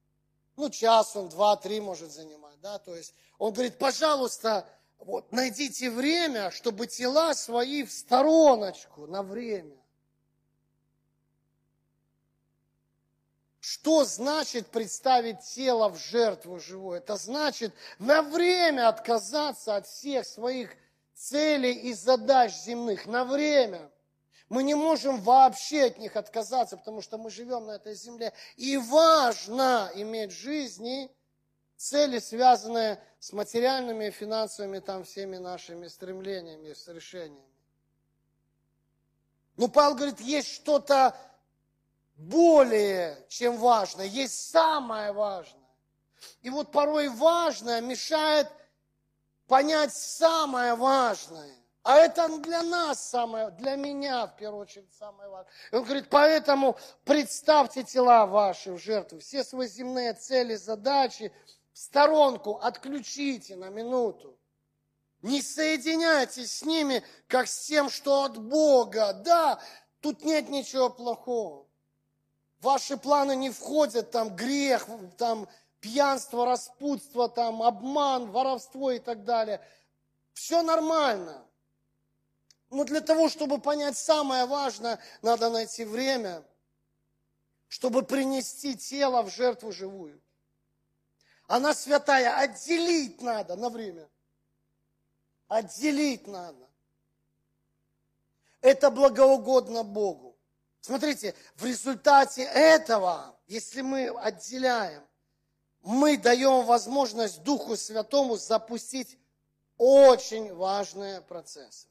ну, 0.55 0.69
час 0.69 1.15
он, 1.15 1.29
два, 1.29 1.55
три 1.57 1.81
может 1.81 2.11
занимать, 2.11 2.59
да, 2.61 2.79
то 2.79 2.95
есть 2.95 3.13
он 3.39 3.51
говорит, 3.51 3.77
пожалуйста, 3.77 4.67
вот, 4.99 5.31
найдите 5.31 5.89
время, 5.89 6.51
чтобы 6.51 6.87
тела 6.87 7.33
свои 7.33 7.83
в 7.83 7.91
стороночку 7.91 9.07
на 9.07 9.23
время. 9.23 9.75
Что 13.59 14.05
значит 14.05 14.67
представить 14.67 15.41
тело 15.41 15.89
в 15.89 15.97
жертву 15.97 16.59
живую? 16.59 16.99
Это 16.99 17.17
значит 17.17 17.73
на 17.99 18.21
время 18.21 18.87
отказаться 18.87 19.75
от 19.75 19.85
всех 19.85 20.25
своих 20.25 20.75
целей 21.17 21.73
и 21.73 21.93
задач 21.93 22.53
земных 22.53 23.07
на 23.07 23.25
время. 23.25 23.91
Мы 24.49 24.63
не 24.63 24.75
можем 24.75 25.19
вообще 25.19 25.85
от 25.85 25.97
них 25.97 26.15
отказаться, 26.15 26.77
потому 26.77 27.01
что 27.01 27.17
мы 27.17 27.29
живем 27.29 27.65
на 27.65 27.71
этой 27.71 27.95
земле. 27.95 28.31
И 28.55 28.77
важно 28.77 29.91
иметь 29.95 30.31
в 30.31 30.37
жизни 30.37 31.11
цели, 31.75 32.19
связанные 32.19 33.01
с 33.19 33.33
материальными, 33.33 34.09
финансовыми, 34.09 34.79
там, 34.79 35.03
всеми 35.03 35.37
нашими 35.37 35.87
стремлениями, 35.87 36.73
с 36.73 36.87
решениями. 36.87 37.43
Но 39.57 39.67
Павел 39.67 39.95
говорит, 39.95 40.21
есть 40.21 40.53
что-то 40.53 41.17
более 42.15 43.17
чем 43.27 43.57
важное, 43.57 44.05
есть 44.05 44.51
самое 44.51 45.11
важное. 45.11 45.67
И 46.41 46.49
вот 46.49 46.71
порой 46.71 47.09
важное 47.09 47.81
мешает 47.81 48.47
понять 49.47 49.93
самое 49.93 50.75
важное. 50.75 51.55
А 51.83 51.95
это 51.99 52.27
для 52.39 52.63
нас 52.63 53.09
самое, 53.09 53.49
для 53.51 53.75
меня 53.77 54.27
в 54.27 54.35
первую 54.35 54.63
очередь 54.63 54.93
самое 54.93 55.29
важное. 55.29 55.51
Он 55.71 55.83
говорит, 55.83 56.07
поэтому 56.09 56.77
представьте 57.05 57.83
тела 57.83 58.25
ваши 58.25 58.73
в 58.73 58.77
жертву, 58.77 59.19
все 59.19 59.43
свои 59.45 59.69
земные 59.69 60.13
цели, 60.13 60.55
задачи 60.55 61.31
в 61.71 61.77
сторонку 61.77 62.55
отключите 62.57 63.55
на 63.55 63.69
минуту. 63.69 64.37
Не 65.21 65.41
соединяйтесь 65.41 66.57
с 66.57 66.63
ними, 66.63 67.03
как 67.27 67.47
с 67.47 67.67
тем, 67.67 67.89
что 67.89 68.23
от 68.23 68.37
Бога. 68.37 69.13
Да, 69.13 69.59
тут 70.01 70.25
нет 70.25 70.49
ничего 70.49 70.89
плохого. 70.89 71.67
Ваши 72.59 72.97
планы 72.97 73.35
не 73.35 73.49
входят, 73.49 74.11
там 74.11 74.35
грех, 74.35 74.87
там 75.17 75.47
пьянство, 75.79 76.45
распутство, 76.45 77.29
там, 77.29 77.61
обман, 77.61 78.31
воровство 78.31 78.91
и 78.91 78.99
так 78.99 79.23
далее. 79.23 79.61
Все 80.33 80.61
нормально. 80.61 81.45
Но 82.69 82.83
для 82.83 83.01
того, 83.01 83.29
чтобы 83.29 83.59
понять 83.59 83.97
самое 83.97 84.45
важное, 84.45 84.99
надо 85.21 85.49
найти 85.49 85.85
время, 85.85 86.43
чтобы 87.67 88.03
принести 88.03 88.75
тело 88.75 89.21
в 89.23 89.29
жертву 89.29 89.71
живую. 89.71 90.21
Она 91.47 91.73
святая, 91.73 92.37
отделить 92.37 93.21
надо 93.21 93.55
на 93.55 93.69
время. 93.69 94.09
Отделить 95.47 96.27
надо. 96.27 96.67
Это 98.59 98.91
благоугодно 98.91 99.83
Богу. 99.83 100.37
Смотрите, 100.81 101.35
в 101.55 101.65
результате 101.65 102.43
этого, 102.43 103.39
если 103.47 103.81
мы 103.81 104.09
отделяем, 104.09 105.06
мы 105.83 106.17
даем 106.17 106.65
возможность 106.65 107.43
Духу 107.43 107.75
Святому 107.77 108.37
запустить 108.37 109.17
очень 109.77 110.53
важные 110.53 111.21
процессы. 111.21 111.87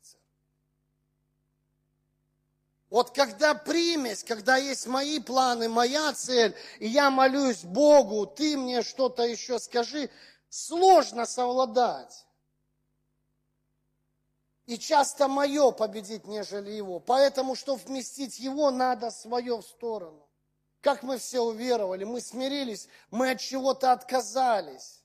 Вот 2.89 3.11
когда 3.11 3.55
примесь, 3.55 4.23
когда 4.23 4.57
есть 4.57 4.87
мои 4.87 5.19
планы, 5.19 5.69
моя 5.69 6.13
цель, 6.13 6.55
и 6.79 6.87
я 6.87 7.11
молюсь 7.11 7.65
Богу, 7.65 8.27
ты 8.27 8.57
мне 8.57 8.83
что-то 8.83 9.25
еще 9.25 9.59
скажи, 9.59 10.09
сложно 10.49 11.27
совладать. 11.27 12.25
И 14.67 14.79
часто 14.79 15.29
мое 15.29 15.71
победить, 15.71 16.27
нежели 16.27 16.71
его. 16.71 16.99
Поэтому, 16.99 17.55
чтобы 17.55 17.81
вместить 17.83 18.39
его, 18.39 18.71
надо 18.71 19.11
свое 19.11 19.57
в 19.59 19.63
сторону. 19.63 20.26
Как 20.87 21.03
мы 21.03 21.19
все 21.19 21.41
уверовали, 21.41 22.05
мы 22.05 22.21
смирились, 22.21 22.89
мы 23.11 23.33
от 23.33 23.41
чего-то 23.41 23.91
отказались. 23.91 25.03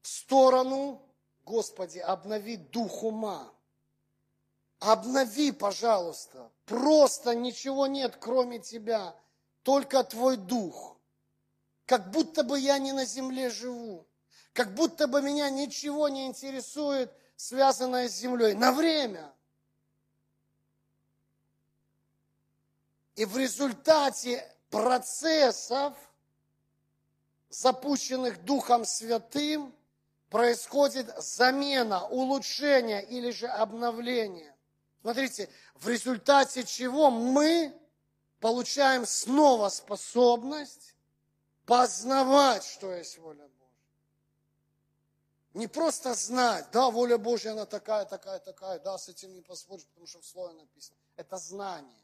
сторону, 0.01 1.01
Господи, 1.45 1.99
обнови 1.99 2.57
дух 2.57 3.03
ума. 3.03 3.51
Обнови, 4.79 5.51
пожалуйста. 5.51 6.51
Просто 6.65 7.35
ничего 7.35 7.87
нет, 7.87 8.15
кроме 8.19 8.59
Тебя. 8.59 9.15
Только 9.63 10.03
Твой 10.03 10.37
дух. 10.37 10.97
Как 11.85 12.11
будто 12.11 12.43
бы 12.43 12.59
я 12.59 12.77
не 12.77 12.93
на 12.93 13.05
земле 13.05 13.49
живу. 13.49 14.05
Как 14.53 14.73
будто 14.73 15.07
бы 15.07 15.21
меня 15.21 15.49
ничего 15.49 16.07
не 16.07 16.27
интересует, 16.27 17.11
связанное 17.35 18.07
с 18.07 18.13
землей. 18.13 18.53
На 18.53 18.71
время. 18.71 19.33
И 23.15 23.25
в 23.25 23.37
результате 23.37 24.49
процессов, 24.69 25.93
запущенных 27.49 28.43
Духом 28.45 28.85
Святым, 28.85 29.73
происходит 30.29 31.13
замена, 31.17 32.05
улучшение 32.07 33.03
или 33.03 33.31
же 33.31 33.47
обновление. 33.47 34.55
Смотрите, 35.01 35.49
в 35.75 35.87
результате 35.87 36.63
чего 36.63 37.09
мы 37.09 37.73
получаем 38.39 39.05
снова 39.05 39.69
способность 39.69 40.95
познавать, 41.65 42.63
что 42.63 42.93
есть 42.93 43.17
воля 43.17 43.43
Божья. 43.43 43.49
Не 45.53 45.67
просто 45.67 46.13
знать, 46.13 46.67
да, 46.71 46.89
воля 46.89 47.17
Божья, 47.17 47.51
она 47.51 47.65
такая, 47.65 48.05
такая, 48.05 48.39
такая, 48.39 48.79
да, 48.79 48.97
с 48.97 49.09
этим 49.09 49.33
не 49.33 49.41
поспоришь, 49.41 49.85
потому 49.87 50.07
что 50.07 50.21
в 50.21 50.25
слове 50.25 50.53
написано. 50.53 50.97
Это 51.15 51.37
знание. 51.37 52.03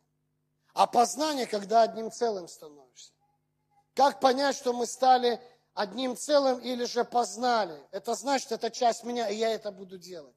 А 0.73 0.87
познание, 0.87 1.45
когда 1.45 1.83
одним 1.83 2.11
целым 2.11 2.47
становишься. 2.47 3.11
Как 3.93 4.19
понять, 4.19 4.57
что 4.57 4.73
мы 4.73 4.85
стали 4.85 5.39
одним 5.75 6.17
целым 6.17 6.59
или 6.59 6.85
же 6.85 7.03
познали. 7.03 7.79
Это 7.91 8.15
значит, 8.15 8.51
это 8.51 8.71
часть 8.71 9.03
меня, 9.03 9.29
и 9.29 9.35
я 9.35 9.51
это 9.51 9.71
буду 9.71 9.99
делать. 9.99 10.33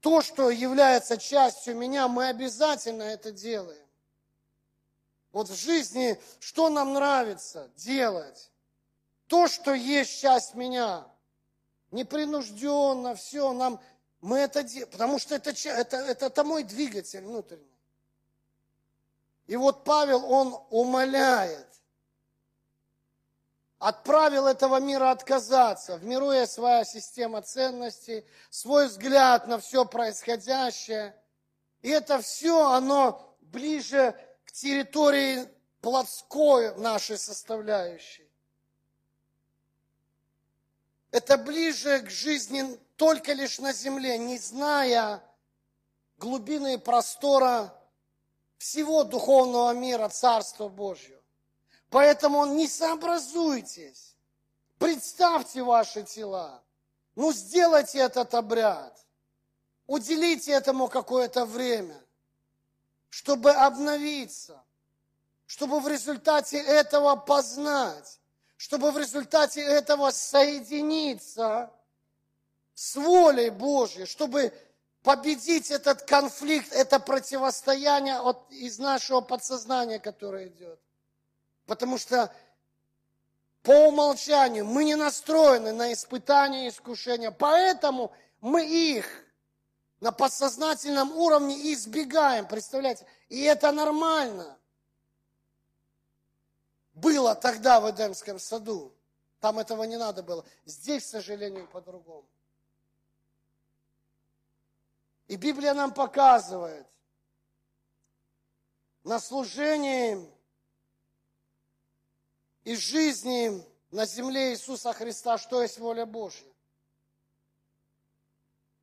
То, 0.00 0.20
что 0.20 0.50
является 0.50 1.16
частью 1.16 1.76
меня, 1.76 2.08
мы 2.08 2.26
обязательно 2.26 3.04
это 3.04 3.30
делаем. 3.30 3.86
Вот 5.30 5.48
в 5.48 5.54
жизни, 5.54 6.20
что 6.40 6.68
нам 6.68 6.92
нравится 6.92 7.70
делать? 7.76 8.50
То, 9.28 9.46
что 9.46 9.72
есть 9.72 10.20
часть 10.20 10.54
меня. 10.54 11.06
Непринужденно, 11.92 13.14
все, 13.14 13.52
нам, 13.52 13.80
мы 14.20 14.38
это 14.38 14.64
делаем, 14.64 14.90
потому 14.90 15.18
что 15.20 15.36
это, 15.36 15.50
это, 15.50 15.96
это, 15.98 16.26
это 16.26 16.44
мой 16.44 16.64
двигатель 16.64 17.22
внутренний. 17.22 17.78
И 19.46 19.56
вот 19.56 19.84
Павел, 19.84 20.24
он 20.24 20.58
умоляет, 20.70 21.71
отправил 23.82 24.46
этого 24.46 24.78
мира 24.78 25.10
отказаться. 25.10 25.96
В 25.96 26.04
миру 26.04 26.30
есть 26.30 26.52
своя 26.52 26.84
система 26.84 27.42
ценностей, 27.42 28.24
свой 28.48 28.86
взгляд 28.86 29.48
на 29.48 29.58
все 29.58 29.84
происходящее. 29.84 31.16
И 31.80 31.88
это 31.88 32.22
все, 32.22 32.70
оно 32.70 33.36
ближе 33.40 34.16
к 34.44 34.52
территории 34.52 35.48
плотской 35.80 36.76
нашей 36.76 37.18
составляющей. 37.18 38.30
Это 41.10 41.36
ближе 41.36 42.02
к 42.02 42.08
жизни 42.08 42.78
только 42.96 43.32
лишь 43.32 43.58
на 43.58 43.72
земле, 43.72 44.16
не 44.16 44.38
зная 44.38 45.20
глубины 46.18 46.74
и 46.74 46.78
простора 46.78 47.76
всего 48.58 49.02
духовного 49.02 49.72
мира, 49.72 50.08
Царства 50.08 50.68
Божьего. 50.68 51.21
Поэтому 51.92 52.46
не 52.46 52.66
сообразуйтесь. 52.68 54.16
Представьте 54.78 55.62
ваши 55.62 56.02
тела. 56.04 56.62
Ну, 57.14 57.34
сделайте 57.34 57.98
этот 57.98 58.32
обряд. 58.32 58.98
Уделите 59.86 60.52
этому 60.52 60.88
какое-то 60.88 61.44
время, 61.44 62.02
чтобы 63.10 63.50
обновиться, 63.50 64.64
чтобы 65.44 65.80
в 65.80 65.88
результате 65.88 66.56
этого 66.56 67.14
познать, 67.16 68.18
чтобы 68.56 68.90
в 68.90 68.96
результате 68.96 69.60
этого 69.60 70.12
соединиться 70.12 71.70
с 72.72 72.96
волей 72.96 73.50
Божьей, 73.50 74.06
чтобы 74.06 74.50
победить 75.02 75.70
этот 75.70 76.02
конфликт, 76.04 76.72
это 76.72 76.98
противостояние 76.98 78.18
от, 78.18 78.50
из 78.50 78.78
нашего 78.78 79.20
подсознания, 79.20 79.98
которое 79.98 80.48
идет. 80.48 80.80
Потому 81.66 81.98
что 81.98 82.34
по 83.62 83.88
умолчанию 83.88 84.64
мы 84.64 84.84
не 84.84 84.96
настроены 84.96 85.72
на 85.72 85.92
испытания 85.92 86.66
и 86.66 86.68
искушения. 86.70 87.30
Поэтому 87.30 88.12
мы 88.40 88.66
их 88.66 89.06
на 90.00 90.10
подсознательном 90.10 91.12
уровне 91.12 91.72
избегаем, 91.72 92.46
представляете? 92.46 93.06
И 93.28 93.42
это 93.42 93.70
нормально. 93.70 94.58
Было 96.94 97.34
тогда 97.34 97.80
в 97.80 97.90
Эдемском 97.90 98.38
саду. 98.38 98.92
Там 99.40 99.58
этого 99.58 99.84
не 99.84 99.96
надо 99.96 100.22
было. 100.22 100.44
Здесь, 100.64 101.04
к 101.04 101.08
сожалению, 101.08 101.68
по-другому. 101.68 102.26
И 105.28 105.36
Библия 105.36 105.72
нам 105.72 105.94
показывает, 105.94 106.86
на 109.04 109.18
служении 109.18 110.30
из 112.64 112.78
жизни 112.78 113.64
на 113.90 114.06
земле 114.06 114.52
Иисуса 114.52 114.92
Христа, 114.92 115.38
что 115.38 115.62
есть 115.62 115.78
воля 115.78 116.06
Божья. 116.06 116.46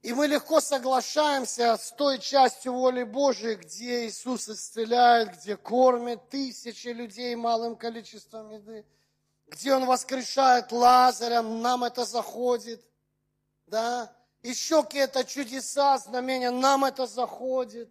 И 0.02 0.14
мы 0.14 0.28
легко 0.28 0.62
соглашаемся 0.62 1.76
с 1.76 1.92
той 1.92 2.20
частью 2.20 2.74
воли 2.74 3.04
Божьей, 3.04 3.56
где 3.56 4.08
Иисус 4.08 4.48
исцеляет, 4.48 5.38
где 5.38 5.58
кормит 5.58 6.30
тысячи 6.30 6.88
людей 6.88 7.36
малым 7.36 7.76
количеством 7.76 8.50
еды, 8.50 8.86
где 9.48 9.74
Он 9.74 9.86
воскрешает 9.86 10.72
Лазаря, 10.72 11.42
нам 11.42 11.84
это 11.84 12.06
заходит, 12.06 12.82
да, 13.68 14.14
еще 14.42 14.84
какие-то 14.84 15.26
чудеса, 15.26 15.98
знамения, 15.98 16.52
нам 16.52 16.86
это 16.86 17.06
заходит 17.06 17.90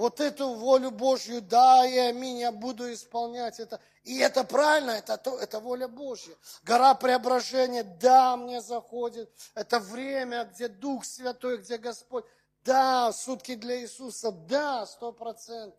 вот 0.00 0.18
эту 0.18 0.54
волю 0.54 0.90
Божью, 0.92 1.42
да, 1.42 1.84
и 1.84 1.98
аминь, 1.98 2.38
я 2.38 2.52
буду 2.52 2.90
исполнять 2.90 3.60
это. 3.60 3.78
И 4.02 4.16
это 4.18 4.44
правильно, 4.44 4.92
это, 4.92 5.18
то, 5.18 5.38
это 5.38 5.60
воля 5.60 5.88
Божья. 5.88 6.34
Гора 6.62 6.94
преображения, 6.94 7.84
да, 7.84 8.34
мне 8.38 8.62
заходит. 8.62 9.30
Это 9.54 9.78
время, 9.78 10.44
где 10.44 10.68
Дух 10.68 11.04
Святой, 11.04 11.58
где 11.58 11.76
Господь. 11.76 12.24
Да, 12.64 13.12
сутки 13.12 13.56
для 13.56 13.78
Иисуса, 13.82 14.32
да, 14.32 14.86
сто 14.86 15.12
процентов. 15.12 15.78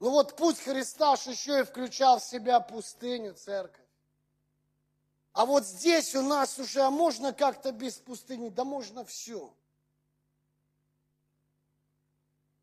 Ну 0.00 0.10
вот 0.10 0.34
путь 0.34 0.58
Христа 0.58 1.12
еще 1.12 1.60
и 1.60 1.62
включал 1.62 2.18
в 2.18 2.24
себя 2.24 2.58
пустыню, 2.58 3.34
церковь. 3.34 3.86
А 5.32 5.46
вот 5.46 5.64
здесь 5.64 6.12
у 6.16 6.22
нас 6.22 6.58
уже, 6.58 6.80
а 6.80 6.90
можно 6.90 7.32
как-то 7.32 7.70
без 7.70 7.94
пустыни? 7.98 8.48
Да 8.48 8.64
можно 8.64 9.04
все. 9.04 9.54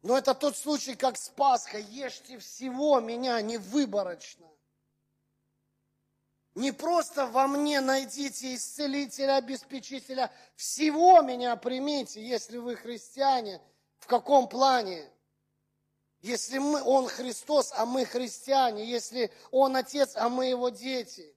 Но 0.04 0.18
это 0.18 0.36
тот 0.36 0.58
случай, 0.58 0.96
как 0.96 1.18
с 1.18 1.30
Пасхой. 1.30 1.82
Ешьте 1.84 2.38
всего 2.38 3.00
меня, 3.00 3.42
не 3.42 3.58
выборочно. 3.58 4.46
Не 6.56 6.74
просто 6.74 7.26
во 7.26 7.48
мне 7.48 7.80
найдите 7.80 8.54
исцелителя, 8.54 9.38
обеспечителя. 9.38 10.30
Всего 10.56 11.22
меня 11.22 11.56
примите, 11.56 12.22
если 12.22 12.58
вы 12.58 12.76
христиане. 12.76 13.62
В 13.98 14.08
каком 14.08 14.50
плане? 14.50 15.10
Если 16.20 16.58
мы, 16.58 16.84
Он 16.84 17.08
Христос, 17.08 17.72
а 17.74 17.86
мы 17.86 18.06
христиане. 18.06 18.86
Если 18.86 19.32
Он 19.52 19.78
Отец, 19.78 20.16
а 20.16 20.28
мы 20.28 20.48
Его 20.48 20.68
дети. 20.68 21.34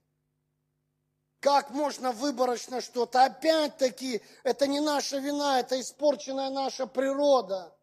Как 1.39 1.69
можно 1.69 2.11
выборочно 2.11 2.81
что-то? 2.81 3.23
Опять-таки, 3.23 4.21
это 4.43 4.67
не 4.67 4.81
наша 4.81 5.19
вина, 5.19 5.61
это 5.61 5.79
испорченная 5.79 6.49
наша 6.49 6.85
природа. 6.85 7.76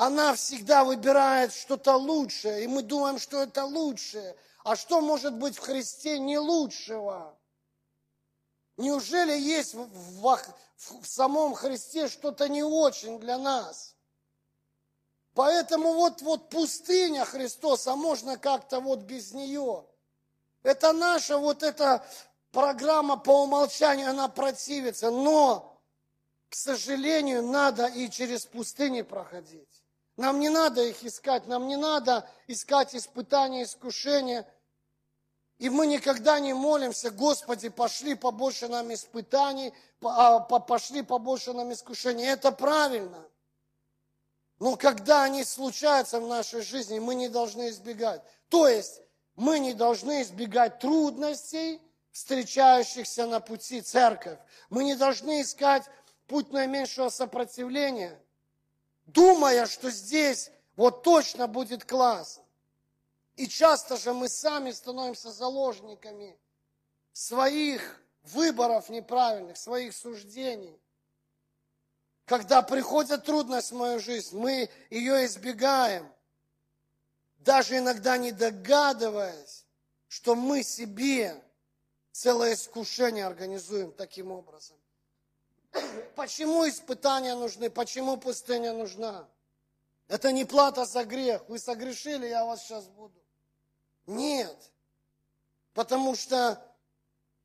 Она 0.00 0.34
всегда 0.34 0.84
выбирает 0.84 1.52
что-то 1.52 1.96
лучшее, 1.96 2.64
и 2.64 2.66
мы 2.66 2.82
думаем, 2.82 3.18
что 3.18 3.42
это 3.42 3.64
лучшее– 3.64 4.36
а 4.62 4.76
что 4.76 5.00
может 5.00 5.34
быть 5.34 5.56
в 5.56 5.60
Христе 5.60 6.18
не 6.18 6.38
лучшего? 6.38 7.36
Неужели 8.76 9.38
есть 9.38 9.74
в, 9.74 9.86
в, 10.20 11.02
в 11.02 11.06
самом 11.06 11.54
Христе 11.54 12.08
что-то 12.08 12.48
не 12.48 12.62
очень 12.62 13.18
для 13.18 13.38
нас? 13.38 13.94
Поэтому 15.34 15.94
вот, 15.94 16.22
вот 16.22 16.50
пустыня 16.50 17.24
Христос, 17.24 17.86
а 17.86 17.96
можно 17.96 18.36
как-то 18.36 18.80
вот 18.80 19.00
без 19.00 19.32
нее. 19.32 19.86
Это 20.62 20.92
наша 20.92 21.38
вот 21.38 21.62
эта 21.62 22.04
программа 22.52 23.16
по 23.16 23.44
умолчанию, 23.44 24.10
она 24.10 24.28
противится. 24.28 25.10
Но, 25.10 25.80
к 26.48 26.54
сожалению, 26.54 27.42
надо 27.42 27.86
и 27.86 28.10
через 28.10 28.44
пустыни 28.44 29.02
проходить. 29.02 29.79
Нам 30.20 30.38
не 30.38 30.50
надо 30.50 30.82
их 30.82 31.02
искать, 31.02 31.46
нам 31.46 31.66
не 31.66 31.76
надо 31.76 32.28
искать 32.46 32.94
испытания, 32.94 33.62
искушения. 33.62 34.46
И 35.56 35.70
мы 35.70 35.86
никогда 35.86 36.38
не 36.40 36.52
молимся, 36.52 37.10
Господи, 37.10 37.70
пошли 37.70 38.14
побольше 38.14 38.68
нам 38.68 38.92
испытаний, 38.92 39.72
а, 40.02 40.40
пошли 40.40 41.00
побольше 41.00 41.54
нам 41.54 41.72
искушений. 41.72 42.26
Это 42.26 42.52
правильно. 42.52 43.26
Но 44.58 44.76
когда 44.76 45.22
они 45.22 45.42
случаются 45.42 46.20
в 46.20 46.28
нашей 46.28 46.60
жизни, 46.60 46.98
мы 46.98 47.14
не 47.14 47.30
должны 47.30 47.70
избегать. 47.70 48.20
То 48.50 48.68
есть 48.68 49.00
мы 49.36 49.58
не 49.58 49.72
должны 49.72 50.20
избегать 50.20 50.80
трудностей, 50.80 51.80
встречающихся 52.12 53.24
на 53.24 53.40
пути 53.40 53.80
церковь. 53.80 54.38
Мы 54.68 54.84
не 54.84 54.96
должны 54.96 55.40
искать 55.40 55.84
путь 56.26 56.52
наименьшего 56.52 57.08
сопротивления– 57.08 58.20
думая, 59.12 59.66
что 59.66 59.90
здесь 59.90 60.50
вот 60.76 61.02
точно 61.02 61.46
будет 61.46 61.84
класс. 61.84 62.40
И 63.36 63.48
часто 63.48 63.96
же 63.96 64.12
мы 64.12 64.28
сами 64.28 64.70
становимся 64.70 65.32
заложниками 65.32 66.38
своих 67.12 68.00
выборов 68.22 68.88
неправильных, 68.88 69.56
своих 69.56 69.94
суждений. 69.94 70.78
Когда 72.24 72.62
приходит 72.62 73.24
трудность 73.24 73.72
в 73.72 73.76
мою 73.76 73.98
жизнь, 73.98 74.36
мы 74.38 74.70
ее 74.90 75.24
избегаем, 75.26 76.12
даже 77.38 77.78
иногда 77.78 78.16
не 78.18 78.30
догадываясь, 78.30 79.66
что 80.08 80.34
мы 80.34 80.62
себе 80.62 81.42
целое 82.12 82.54
искушение 82.54 83.26
организуем 83.26 83.92
таким 83.92 84.30
образом. 84.30 84.79
Почему 86.14 86.68
испытания 86.68 87.34
нужны? 87.34 87.70
Почему 87.70 88.16
пустыня 88.16 88.72
нужна? 88.72 89.28
Это 90.08 90.32
не 90.32 90.44
плата 90.44 90.84
за 90.84 91.04
грех. 91.04 91.48
Вы 91.48 91.58
согрешили, 91.58 92.26
я 92.26 92.44
вас 92.44 92.62
сейчас 92.62 92.86
буду. 92.88 93.14
Нет. 94.06 94.56
Потому 95.72 96.16
что 96.16 96.60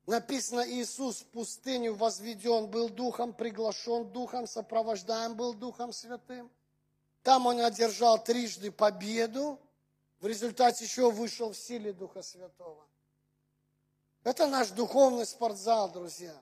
написано, 0.06 0.68
Иисус 0.68 1.20
в 1.20 1.26
пустыню 1.26 1.94
возведен 1.94 2.66
был 2.68 2.88
Духом, 2.88 3.32
приглашен 3.32 4.10
Духом, 4.10 4.46
сопровождаем 4.46 5.36
был 5.36 5.54
Духом 5.54 5.92
Святым. 5.92 6.50
Там 7.22 7.46
он 7.46 7.60
одержал 7.60 8.22
трижды 8.22 8.70
победу, 8.70 9.60
в 10.20 10.26
результате 10.26 10.84
еще 10.84 11.10
вышел 11.10 11.52
в 11.52 11.56
силе 11.56 11.92
Духа 11.92 12.22
Святого. 12.22 12.86
Это 14.24 14.46
наш 14.46 14.70
духовный 14.70 15.26
спортзал, 15.26 15.90
друзья. 15.90 16.34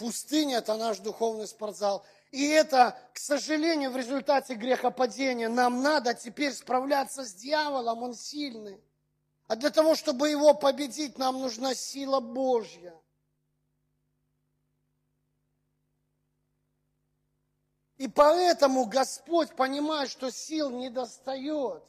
Пустыня– 0.00 0.56
это 0.58 0.76
наш 0.76 0.98
духовный 0.98 1.46
спортзал. 1.46 2.06
И 2.30 2.48
это, 2.48 2.98
к 3.12 3.18
сожалению, 3.18 3.90
в 3.90 3.98
результате 3.98 4.54
грехопадения 4.54 5.50
нам 5.50 5.82
надо 5.82 6.14
теперь 6.14 6.54
справляться 6.54 7.22
с 7.22 7.34
дьяволом, 7.34 8.02
он 8.02 8.14
сильный. 8.14 8.80
А 9.46 9.56
для 9.56 9.68
того, 9.68 9.94
чтобы 9.94 10.30
его 10.30 10.54
победить, 10.54 11.18
нам 11.18 11.38
нужна 11.38 11.74
сила 11.74 12.20
Божья. 12.20 12.98
И 17.98 18.08
поэтому 18.08 18.86
Господь 18.86 19.54
понимает, 19.54 20.10
что 20.10 20.30
сил 20.30 20.70
не 20.70 20.88
достает. 20.88 21.84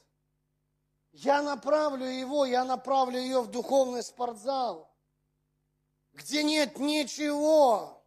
Я 1.13 1.41
направлю 1.41 2.07
его, 2.07 2.43
я 2.43 2.65
направлю 2.65 3.19
ее 3.19 3.39
в 3.39 3.49
духовный 3.49 4.03
спортзал, 4.03 4.93
где 6.11 6.43
нет 6.43 6.77
ничего, 6.77 8.00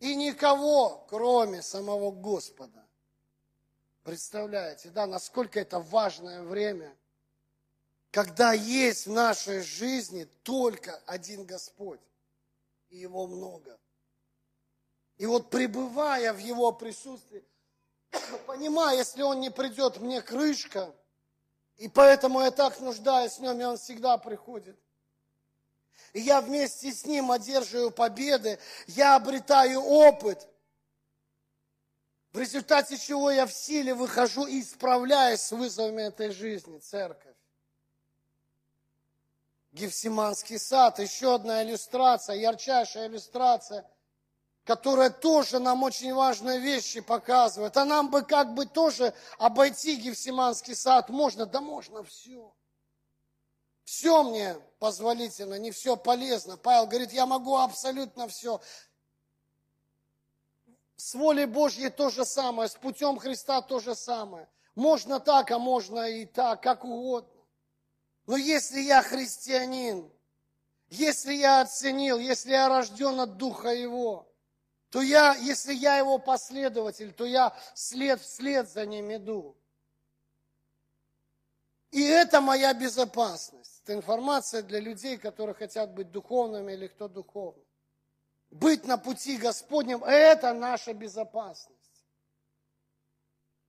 и 0.00 0.16
никого, 0.16 1.06
кроме 1.08 1.62
самого 1.62 2.10
Господа. 2.10 2.86
Представляете, 4.02 4.88
да, 4.90 5.06
насколько 5.06 5.60
это 5.60 5.78
важное 5.78 6.42
время, 6.42 6.96
когда 8.10 8.54
есть 8.54 9.06
в 9.06 9.12
нашей 9.12 9.60
жизни 9.60 10.24
только 10.42 10.96
один 11.06 11.44
Господь, 11.44 12.00
и 12.88 12.96
Его 12.96 13.26
много. 13.26 13.78
И 15.18 15.26
вот 15.26 15.50
пребывая 15.50 16.32
в 16.32 16.38
Его 16.38 16.72
присутствии, 16.72 17.44
понимая, 18.46 18.96
если 18.96 19.22
Он 19.22 19.38
не 19.38 19.50
придет, 19.50 19.98
мне 19.98 20.22
крышка, 20.22 20.94
и 21.76 21.88
поэтому 21.88 22.40
я 22.40 22.50
так 22.50 22.80
нуждаюсь 22.80 23.34
в 23.34 23.40
Нем, 23.40 23.60
и 23.60 23.64
Он 23.64 23.76
всегда 23.76 24.16
приходит– 24.16 24.78
и 26.12 26.20
я 26.20 26.40
вместе 26.40 26.92
с 26.92 27.04
Ним 27.04 27.30
одерживаю 27.30 27.90
победы, 27.90 28.58
я 28.86 29.16
обретаю 29.16 29.80
опыт, 29.80 30.48
в 32.32 32.38
результате 32.38 32.96
чего 32.96 33.30
я 33.30 33.46
в 33.46 33.52
силе 33.52 33.94
выхожу 33.94 34.46
и 34.46 34.62
справляюсь 34.62 35.40
с 35.40 35.52
вызовами 35.52 36.02
этой 36.02 36.30
жизни, 36.30 36.78
церковь. 36.78 37.36
Гефсиманский 39.72 40.58
сад, 40.58 40.98
еще 40.98 41.34
одна 41.34 41.62
иллюстрация, 41.62 42.36
ярчайшая 42.36 43.08
иллюстрация, 43.08 43.88
которая 44.64 45.10
тоже 45.10 45.58
нам 45.58 45.82
очень 45.84 46.12
важные 46.12 46.58
вещи 46.58 47.00
показывает. 47.00 47.76
А 47.76 47.84
нам 47.84 48.10
бы 48.10 48.22
как 48.22 48.54
бы 48.54 48.66
тоже 48.66 49.14
обойти 49.38 49.96
Гефсиманский 49.96 50.74
сад 50.74 51.08
можно, 51.08 51.46
да 51.46 51.60
можно 51.60 52.02
все. 52.02 52.52
Все 53.84 54.22
мне 54.22 54.56
позволительно, 54.80 55.54
не 55.54 55.70
все 55.70 55.96
полезно. 55.96 56.56
Павел 56.56 56.86
говорит, 56.88 57.12
я 57.12 57.26
могу 57.26 57.56
абсолютно 57.56 58.26
все. 58.26 58.60
С 60.96 61.14
волей 61.14 61.46
Божьей 61.46 61.90
то 61.90 62.10
же 62.10 62.24
самое, 62.24 62.68
с 62.68 62.74
путем 62.74 63.18
Христа 63.18 63.62
то 63.62 63.78
же 63.78 63.94
самое. 63.94 64.48
Можно 64.74 65.20
так, 65.20 65.50
а 65.50 65.58
можно 65.58 66.08
и 66.08 66.24
так, 66.24 66.62
как 66.62 66.84
угодно. 66.84 67.40
Но 68.26 68.36
если 68.36 68.80
я 68.80 69.02
христианин, 69.02 70.10
если 70.88 71.34
я 71.34 71.60
оценил, 71.60 72.18
если 72.18 72.50
я 72.50 72.68
рожден 72.68 73.20
от 73.20 73.36
Духа 73.36 73.68
Его, 73.68 74.26
то 74.90 75.02
я, 75.02 75.34
если 75.34 75.74
я 75.74 75.98
Его 75.98 76.18
последователь, 76.18 77.12
то 77.12 77.24
я 77.24 77.56
след 77.74 78.20
вслед 78.20 78.68
за 78.68 78.86
ним 78.86 79.14
иду. 79.14 79.56
И 81.90 82.02
это 82.02 82.40
моя 82.40 82.72
безопасность. 82.72 83.82
Это 83.82 83.94
информация 83.94 84.62
для 84.62 84.80
людей, 84.80 85.16
которые 85.16 85.54
хотят 85.54 85.92
быть 85.92 86.10
духовными 86.10 86.72
или 86.72 86.86
кто 86.86 87.08
духовный. 87.08 87.64
Быть 88.50 88.84
на 88.84 88.96
пути 88.96 89.36
Господнем– 89.36 90.04
это 90.04 90.52
наша 90.52 90.92
безопасность. 90.92 91.78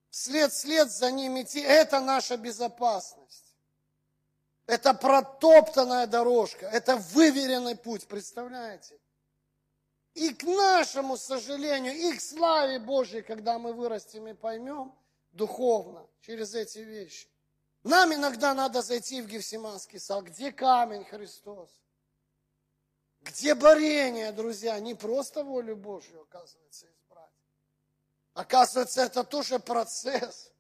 След 0.10 0.54
след 0.54 0.92
за 0.92 1.12
ним 1.12 1.42
идти– 1.42 1.60
это 1.62 2.00
наша 2.00 2.38
безопасность. 2.38 3.56
Это 4.68 4.94
протоптанная 4.94 6.08
дорожка, 6.08 6.68
это 6.68 6.98
выверенный 6.98 7.76
путь, 7.76 8.08
представляете? 8.08 9.00
И 10.14 10.34
к 10.34 10.44
нашему 10.44 11.18
сожалению, 11.18 11.96
и 11.96 12.14
к 12.18 12.22
славе 12.22 12.80
Божьей, 12.80 13.22
когда 13.22 13.58
мы 13.58 13.74
вырастем 13.74 14.28
и 14.28 14.34
поймем 14.34 14.94
духовно 15.32 16.06
через 16.22 16.54
эти 16.54 16.80
вещи, 16.80 17.31
Нам 17.84 18.14
иногда 18.14 18.54
надо 18.54 18.82
зайти 18.82 19.22
в 19.22 19.28
Гефсиманский 19.28 20.00
сад. 20.00 20.26
Где 20.26 20.52
камень, 20.52 21.04
Христос? 21.04 21.70
Где 23.22 23.56
борение, 23.56 24.32
друзья? 24.32 24.80
Не 24.80 24.96
просто 24.96 25.44
волю 25.44 25.76
Божью, 25.76 26.22
оказывается, 26.22 26.88
избрать. 26.88 27.30
Оказывается, 28.34 29.02
это 29.02 29.24
тоже 29.24 29.60
процесс. 29.60 30.52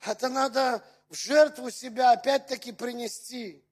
Это 0.00 0.28
надо 0.28 0.84
в 1.08 1.14
жертву 1.14 1.70
себя 1.70 2.12
опять-таки 2.12 2.72
принести. 2.72 3.64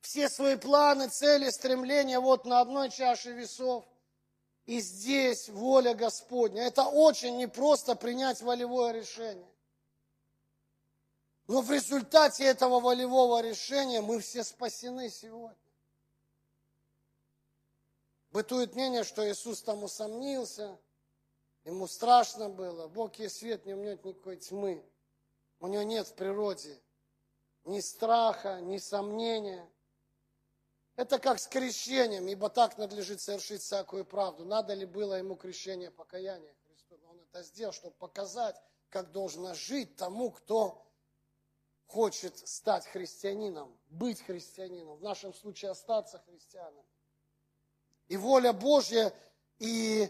Все 0.00 0.28
свои 0.28 0.56
планы, 0.56 1.08
цели, 1.08 1.50
стремления 1.50 2.20
вот 2.20 2.44
на 2.44 2.60
одной 2.60 2.90
чаше 2.90 3.32
весов. 3.32 3.84
И 4.64 4.80
здесь 4.80 5.48
воля 5.48 5.94
Господня. 5.94 6.62
Это 6.64 6.84
очень 6.84 7.36
непросто 7.36 7.94
принять 7.94 8.40
волевое 8.42 8.92
решение. 8.92 9.48
Но 11.46 11.60
в 11.60 11.70
результате 11.70 12.44
этого 12.44 12.80
волевого 12.80 13.40
решения 13.40 14.00
мы 14.00 14.20
все 14.20 14.42
спасены 14.42 15.10
сегодня. 15.10 15.56
Бытует 18.30 18.74
мнение, 18.74 19.04
что 19.04 19.28
Иисус 19.30 19.62
там 19.62 19.84
усомнился, 19.84 20.78
ему 21.64 21.86
страшно 21.86 22.48
было. 22.48 22.88
Бог 22.88 23.14
есть 23.16 23.36
свет, 23.36 23.62
в 23.62 23.66
нем 23.66 23.82
нет 23.82 24.04
никакой 24.04 24.36
тьмы. 24.36 24.84
У 25.60 25.68
него 25.68 25.82
нет 25.82 26.08
в 26.08 26.14
природе 26.14 26.80
ни 27.64 27.80
страха, 27.80 28.60
ни 28.60 28.78
сомнения. 28.78 29.68
Это 30.96 31.18
как 31.18 31.38
с 31.38 31.46
крещением, 31.46 32.26
ибо 32.28 32.48
так 32.48 32.78
надлежит 32.78 33.20
совершить 33.20 33.62
всякую 33.62 34.04
правду. 34.04 34.44
Надо 34.44 34.74
ли 34.74 34.84
было 34.84 35.14
ему 35.14 35.36
крещение 35.36 35.90
покаяния 35.90 36.56
он 37.08 37.20
это 37.20 37.42
сделал, 37.42 37.72
чтобы 37.72 37.94
показать, 37.96 38.56
как 38.90 39.10
должно 39.12 39.54
жить 39.54 39.96
тому, 39.96 40.30
кто 40.30 40.85
хочет 41.86 42.36
стать 42.48 42.86
христианином, 42.86 43.76
быть 43.88 44.20
христианином, 44.22 44.96
в 44.96 45.02
нашем 45.02 45.32
случае 45.32 45.70
остаться 45.70 46.22
христианом. 46.26 46.84
И 48.08 48.16
воля 48.16 48.52
Божья, 48.52 49.12
и 49.58 50.08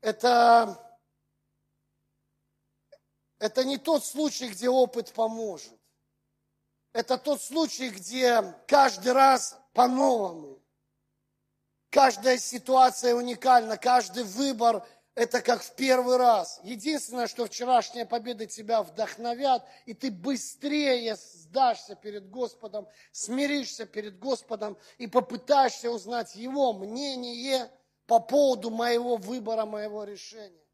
это, 0.00 1.00
это 3.38 3.64
не 3.64 3.78
тот 3.78 4.04
случай, 4.04 4.48
где 4.48 4.68
опыт 4.68 5.12
поможет. 5.12 5.72
Это 6.92 7.18
тот 7.18 7.40
случай, 7.40 7.90
где 7.90 8.54
каждый 8.66 9.12
раз 9.12 9.58
по-новому. 9.72 10.60
Каждая 11.90 12.36
ситуация 12.38 13.14
уникальна, 13.14 13.76
каждый 13.76 14.24
выбор– 14.24 14.86
это 15.18 15.42
как 15.42 15.62
в 15.62 15.74
первый 15.74 16.16
раз. 16.16 16.60
Единственное, 16.62 17.26
что 17.26 17.44
вчерашняя 17.46 18.06
победа 18.06 18.46
тебя 18.46 18.84
вдохновят, 18.84 19.66
и 19.84 19.92
ты 19.92 20.12
быстрее 20.12 21.16
сдашься 21.16 21.96
перед 21.96 22.30
Господом, 22.30 22.86
смиришься 23.10 23.84
перед 23.84 24.16
Господом 24.20 24.78
и 24.96 25.08
попытаешься 25.08 25.90
узнать 25.90 26.36
Его 26.36 26.72
мнение 26.72 27.68
по 28.06 28.20
поводу 28.20 28.70
моего 28.70 29.16
выбора, 29.16 29.66
моего 29.66 30.04
решения. 30.04 30.64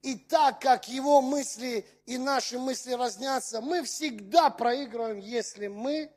И 0.00 0.14
так 0.14 0.62
как 0.62 0.88
Его 0.88 1.20
мысли 1.20 1.86
и 2.06 2.16
наши 2.16 2.58
мысли 2.58 2.92
разнятся, 2.92 3.60
мы 3.60 3.82
всегда 3.82 4.48
проигрываем, 4.48 5.18
если 5.18 5.66
мы 5.66 6.10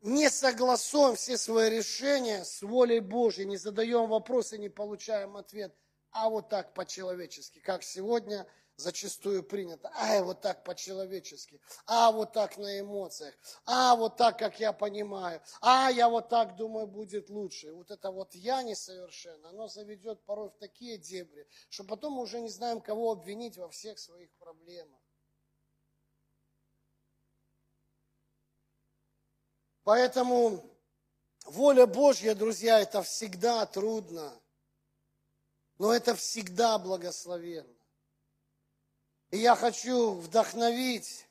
не 0.00 0.30
согласуем 0.30 1.16
все 1.16 1.36
свои 1.36 1.70
решения 1.70 2.44
с 2.44 2.62
волей 2.62 3.00
Божьей, 3.00 3.46
не 3.46 3.56
задаем 3.56 4.08
вопросы, 4.08 4.58
не 4.58 4.68
получаем 4.68 5.36
ответ, 5.36 5.74
а 6.10 6.28
вот 6.28 6.48
так 6.48 6.74
по-человечески, 6.74 7.58
как 7.58 7.82
сегодня 7.82 8.46
зачастую 8.78 9.42
принято. 9.42 9.90
А 9.94 10.22
вот 10.22 10.40
так 10.40 10.64
по-человечески, 10.64 11.60
а 11.86 12.12
вот 12.12 12.32
так 12.32 12.56
на 12.56 12.80
эмоциях, 12.80 13.34
а 13.66 13.96
вот 13.96 14.16
так, 14.16 14.38
как 14.38 14.60
я 14.60 14.72
понимаю, 14.72 15.42
а 15.60 15.90
я 15.90 16.08
вот 16.08 16.28
так 16.28 16.56
думаю, 16.56 16.86
будет 16.86 17.28
лучше. 17.28 17.72
Вот 17.72 17.90
это 17.90 18.10
вот 18.10 18.34
я 18.34 18.62
несовершенно, 18.62 19.50
оно 19.50 19.68
заведет 19.68 20.22
порой 20.24 20.50
в 20.50 20.56
такие 20.58 20.96
дебри, 20.96 21.46
что 21.68 21.84
потом 21.84 22.14
мы 22.14 22.22
уже 22.22 22.40
не 22.40 22.48
знаем, 22.48 22.80
кого 22.80 23.10
обвинить 23.10 23.56
во 23.58 23.68
всех 23.68 23.98
своих 23.98 24.30
проблемах. 24.36 24.97
Поэтому 29.88 30.62
воля 31.46 31.86
Божья, 31.86 32.34
друзья, 32.34 32.78
это 32.78 33.02
всегда 33.02 33.64
трудно, 33.64 34.38
но 35.78 35.94
это 35.94 36.14
всегда 36.14 36.78
благословенно. 36.78 37.74
И 39.30 39.38
я 39.38 39.56
хочу 39.56 40.12
вдохновить 40.12 41.26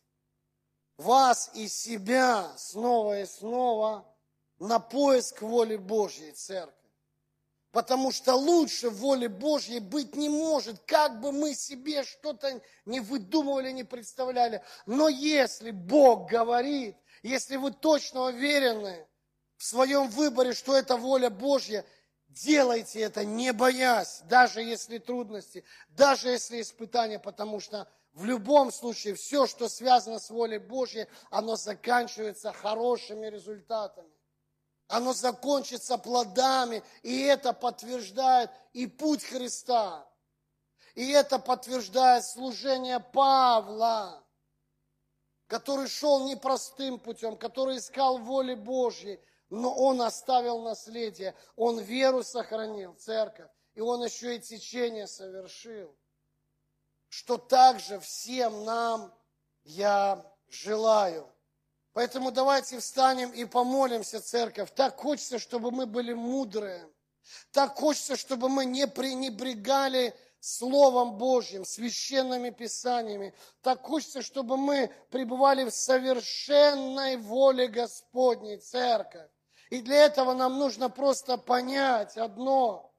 вас 0.98 1.52
и 1.54 1.68
себя 1.68 2.52
снова 2.58 3.22
и 3.22 3.28
снова 3.28 4.12
на 4.58 4.80
поиск 4.80 5.44
воли 5.44 5.76
Божьей, 5.76 6.32
церковь. 6.32 6.74
Потому 7.70 8.12
что 8.12 8.34
лучше 8.34 8.90
воли 8.90 9.28
Божьей 9.28 9.82
быть 9.82 10.16
не 10.16 10.30
может, 10.30 10.80
как 10.88 11.22
бы 11.22 11.32
мы 11.32 11.54
себе 11.54 12.04
что-то 12.04 12.60
не 12.86 13.02
выдумывали, 13.02 13.70
не 13.70 13.84
представляли. 13.84 14.64
Но 14.88 15.10
если 15.10 15.70
Бог 15.70 16.28
говорит, 16.28 16.96
если 17.24 17.56
вы 17.56 17.72
точно 17.72 18.24
уверены 18.24 19.08
в 19.58 19.64
своем 19.64 20.08
выборе, 20.10 20.54
что 20.54 20.76
это 20.76 20.98
воля 20.98 21.30
Божья, 21.30 21.86
делайте 22.28 23.02
это, 23.02 23.26
не 23.26 23.54
боясь, 23.54 24.22
даже 24.26 24.62
если 24.62 24.98
трудности, 24.98 25.64
даже 25.90 26.30
если 26.30 26.62
испытания, 26.62 27.20
потому 27.20 27.60
что 27.60 27.88
в 28.14 28.26
любом 28.26 28.72
случае 28.72 29.16
все, 29.16 29.46
что 29.48 29.70
связано 29.70 30.20
с 30.20 30.30
волей 30.30 30.58
Божьей, 30.58 31.08
оно 31.30 31.56
заканчивается 31.56 32.52
хорошими 32.52 33.28
результатами. 33.28 34.12
Оно 34.88 35.14
закончится 35.14 35.98
плодами, 35.98 36.82
и 37.04 37.22
это 37.24 37.52
подтверждает 37.54 38.50
и 38.74 38.88
путь 38.88 39.24
Христа. 39.24 40.08
И 40.96 41.12
это 41.12 41.40
подтверждает 41.40 42.26
служение 42.26 43.00
Павла 43.00 44.24
который 45.48 45.88
шел 45.88 46.28
непростым 46.28 47.00
путем, 47.00 47.38
который 47.38 47.78
искал 47.78 48.20
воли 48.20 48.54
Божьей, 48.54 49.20
но 49.50 49.74
он 49.74 50.02
оставил 50.02 50.62
наследие, 50.62 51.34
он 51.56 51.80
веру 51.80 52.24
сохранил, 52.24 52.94
церковь, 52.96 53.50
и 53.74 53.82
он 53.82 54.04
еще 54.04 54.36
и 54.36 54.40
течение 54.40 55.08
совершил, 55.08 55.96
что 57.08 57.38
также 57.38 58.00
всем 58.00 58.66
нам 58.66 59.14
я 59.64 60.26
желаю. 60.50 61.32
Поэтому 61.94 62.32
давайте 62.32 62.80
встанем 62.80 63.32
и 63.32 63.46
помолимся, 63.46 64.22
церковь. 64.22 64.70
Так 64.76 64.98
хочется, 64.98 65.40
чтобы 65.40 65.72
мы 65.72 65.88
были 65.88 66.14
мудрые. 66.14 66.88
Так 67.52 67.78
хочется, 67.78 68.16
чтобы 68.16 68.50
мы 68.50 68.66
не 68.66 68.88
пренебрегали 68.88 70.16
Словом 70.40 71.18
Божьим, 71.18 71.66
священными 71.66 72.52
писаниями. 72.52 73.34
Так 73.62 73.84
хочется, 73.84 74.22
чтобы 74.22 74.58
мы 74.58 74.92
пребывали 75.10 75.64
в 75.64 75.72
совершенной 75.72 77.18
воле 77.18 77.68
Господней, 77.68 78.58
Церковь. 78.58 79.30
И 79.70 79.82
для 79.82 80.06
этого 80.06 80.34
нам 80.34 80.60
нужно 80.60 80.90
просто 80.90 81.38
понять 81.38 82.18
одно, 82.18 82.94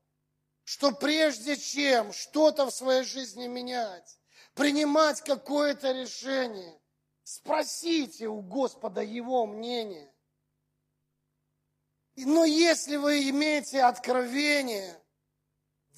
что 0.65 0.93
прежде 0.93 1.57
чем 1.57 2.13
что-то 2.13 2.67
в 2.67 2.75
своей 2.75 3.05
жизни 3.05 3.47
менять, 3.47 4.19
принимать 4.55 5.23
какое-то 5.23 5.93
решение, 5.93 6.79
спросите 7.23 8.27
у 8.27 8.43
Господа 8.43 9.01
Его 9.01 9.47
мнение. 9.47 10.13
Но 12.17 12.45
если 12.45 12.97
вы 12.97 13.31
имеете 13.31 13.83
откровение– 13.83 15.01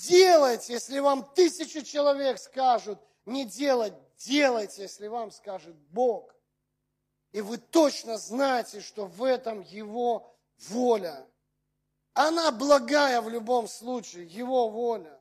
Делайте, 0.08 0.72
если 0.74 0.98
вам 0.98 1.30
тысячи 1.34 1.82
человек 1.82 2.38
скажут 2.38 2.98
не 3.26 3.44
делать, 3.44 3.92
делайте, 4.16 4.82
если 4.82 5.08
вам 5.08 5.30
скажет 5.30 5.76
Бог. 5.90 6.34
И 7.32 7.42
вы 7.42 7.58
точно 7.58 8.16
знаете, 8.16 8.80
что 8.80 9.04
в 9.04 9.22
этом 9.22 9.60
Его 9.60 10.34
воля. 10.68 11.26
Она 12.14 12.50
благая 12.50 13.20
в 13.20 13.28
любом 13.28 13.68
случае, 13.68 14.26
Его 14.26 14.70
воля. 14.70 15.20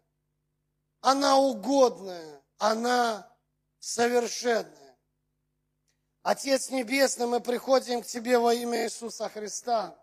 Она 1.02 1.38
угодная, 1.38 2.42
она 2.58 3.30
совершенная. 3.80 4.98
Отец 6.24 6.70
Небесный, 6.70 7.28
мы 7.28 7.42
приходим 7.42 8.02
к 8.02 8.06
Тебе 8.06 8.40
во 8.40 8.54
имя 8.54 8.86
Иисуса 8.86 9.28
Христа. 9.28 9.98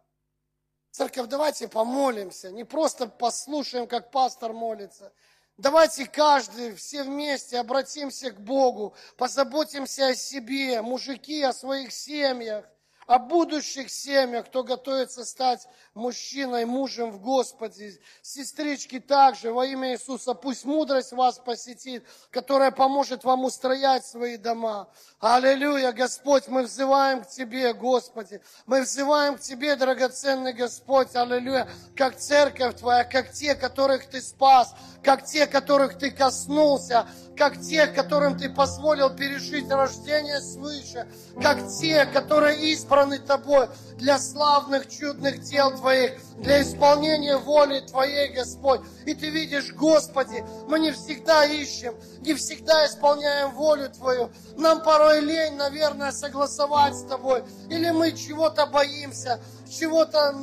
Церковь, 0.97 1.27
давайте 1.27 1.69
помолимся, 1.69 2.51
не 2.51 2.65
просто 2.65 3.07
послушаем, 3.07 3.87
как 3.87 4.11
пастор 4.11 4.55
молится. 4.55 5.13
Давайте 5.59 6.07
каждый, 6.07 6.75
все 6.75 7.03
вместе 7.03 7.59
обратимся 7.59 8.31
к 8.31 8.41
Богу, 8.41 8.95
позаботимся 9.19 10.07
о 10.07 10.15
себе, 10.15 10.81
мужики 10.81 11.43
о 11.43 11.53
своих 11.53 11.93
семьях, 11.93 12.65
о 13.07 13.19
будущих 13.19 13.91
семьях, 13.91 14.47
кто 14.47 14.65
готовится 14.65 15.25
стать 15.25 15.67
мужчиной, 15.95 16.65
мужем 16.65 17.11
в 17.13 17.21
Господе. 17.21 17.99
Сестрички 18.21 18.99
также 18.99 19.53
во 19.53 19.65
имя 19.65 19.93
Иисуса. 19.93 20.35
Пусть 20.35 20.65
мудрость 20.65 21.13
вас 21.13 21.39
посетит, 21.39 22.05
которая 22.31 22.73
поможет 22.73 23.25
вам 23.25 23.45
устроять 23.45 24.05
свои 24.05 24.37
дома. 24.37 24.89
Аллилуйя, 25.21 25.93
Господь, 25.93 26.49
мы 26.49 26.65
взываем 26.65 27.23
к 27.23 27.29
Тебе, 27.29 27.73
Господи. 27.73 28.41
Мы 28.67 28.83
взываем 28.83 29.37
к 29.37 29.41
Тебе, 29.41 29.77
драгоценный 29.77 30.53
Господь, 30.53 31.15
аллилуйя, 31.15 31.69
как 31.95 32.17
церковь 32.17 32.79
Твоя, 32.81 33.05
как 33.05 33.33
те, 33.33 33.55
которых 33.55 34.07
Ты 34.07 34.21
спас, 34.21 34.75
как 35.03 35.25
те, 35.25 35.47
которых 35.47 35.97
Ты 35.97 36.11
коснулся, 36.11 37.07
как 37.37 37.61
тех, 37.61 37.95
которым 37.95 38.39
Ты 38.39 38.51
позволил 38.51 39.11
пережить 39.11 39.71
рождение 39.71 40.41
свыше, 40.41 41.07
как 41.41 41.59
те, 41.69 42.07
которые 42.07 42.73
избраны 42.97 43.19
Тобой 43.19 43.69
для 43.99 44.19
славных, 44.19 44.89
чудных 44.89 45.43
дел 45.43 45.77
Твоих, 45.77 46.13
для 46.39 46.63
исполнения 46.63 47.37
воли 47.37 47.81
Твоей, 47.81 48.33
Господь. 48.33 48.81
И 49.05 49.15
Ты 49.15 49.29
видишь, 49.29 49.73
Господи, 49.73 50.45
мы 50.69 50.79
не 50.79 50.93
всегда 50.93 51.45
ищем, 51.45 51.95
не 52.21 52.35
всегда 52.35 52.87
исполняем 52.87 53.51
волю 53.53 53.91
Твою. 53.91 54.31
Нам 54.57 54.83
порой 54.83 55.21
лень, 55.21 55.57
наверное, 55.57 56.13
согласовать 56.13 56.95
с 56.95 57.03
Тобой. 57.03 57.45
Или 57.69 57.91
мы 57.91 58.13
чего-то 58.13 58.67
боимся, 58.67 59.41
чего-то 59.69 60.35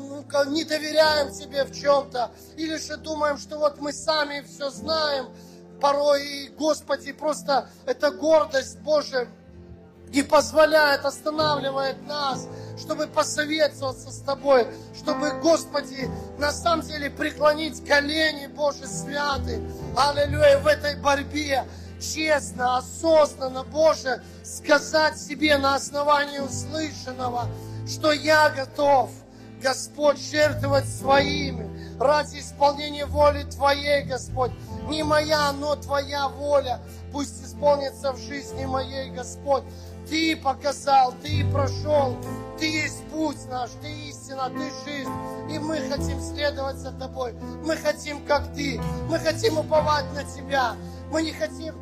не 0.48 0.64
доверяем 0.64 1.32
Тебе 1.32 1.64
в 1.64 1.74
чем-то. 1.74 2.32
Или 2.58 2.78
же 2.78 2.98
думаем, 2.98 3.38
что 3.38 3.58
вот 3.58 3.80
мы 3.80 3.94
сами 3.94 4.42
все 4.42 4.70
знаем, 4.70 5.28
порой, 5.82 6.52
Господи, 6.58 7.12
просто 7.12 7.70
эта 7.86 8.12
гордость 8.12 8.80
Божия 8.80 9.28
не 10.14 10.22
позволяет, 10.22 11.06
останавливает 11.06 12.06
нас, 12.08 12.48
чтобы 12.78 13.08
посоветоваться 13.08 14.12
с 14.12 14.20
Тобой, 14.20 14.68
чтобы, 14.96 15.32
Господи, 15.42 16.10
на 16.38 16.52
самом 16.52 16.86
деле 16.86 17.10
преклонить 17.10 17.84
колени, 17.84 18.48
Боже, 18.48 18.88
святый, 18.88 19.60
аллилуйя, 19.98 20.60
в 20.60 20.68
этой 20.68 20.96
борьбе, 20.98 21.66
честно, 22.00 22.78
осознанно, 22.78 23.64
Боже, 23.64 24.22
сказать 24.44 25.18
себе 25.18 25.58
на 25.58 25.76
основании 25.76 26.40
услышанного, 26.40 27.48
что 27.88 28.12
я 28.12 28.50
готов, 28.50 29.10
Господь, 29.62 30.20
жертвовать 30.20 30.88
своими 30.88 31.98
ради 32.00 32.40
исполнения 32.40 33.06
воли 33.06 33.44
Твоей, 33.44 34.04
Господь. 34.04 34.52
Не 34.90 35.04
моя, 35.04 35.52
но 35.54 35.76
Твоя 35.76 36.28
воля 36.28 36.82
пусть 37.12 37.44
исполнится 37.44 38.12
в 38.12 38.18
жизни 38.18 38.66
моей, 38.66 39.10
Господь. 39.12 39.64
Ты 40.10 40.36
показал, 40.36 41.14
Ты 41.22 41.46
прошел, 41.52 42.18
Ты 42.60 42.66
есть 42.66 43.04
путь 43.08 43.38
наш, 43.50 43.72
Ты 43.82 43.92
истина, 44.10 44.50
Ты 44.50 44.70
жизнь. 44.86 45.12
И 45.50 45.60
мы 45.60 45.78
хотим 45.90 46.20
следовать 46.20 46.78
за 46.78 46.92
Тобой. 46.92 47.34
Мы 47.66 47.78
хотим, 47.78 48.26
как 48.26 48.54
Ты. 48.54 48.82
Мы 49.10 49.20
хотим 49.20 49.58
уповать 49.58 50.06
на 50.14 50.24
Тебя. 50.24 50.76
Мы 51.12 51.24
не 51.24 51.32
хотим 51.32 51.74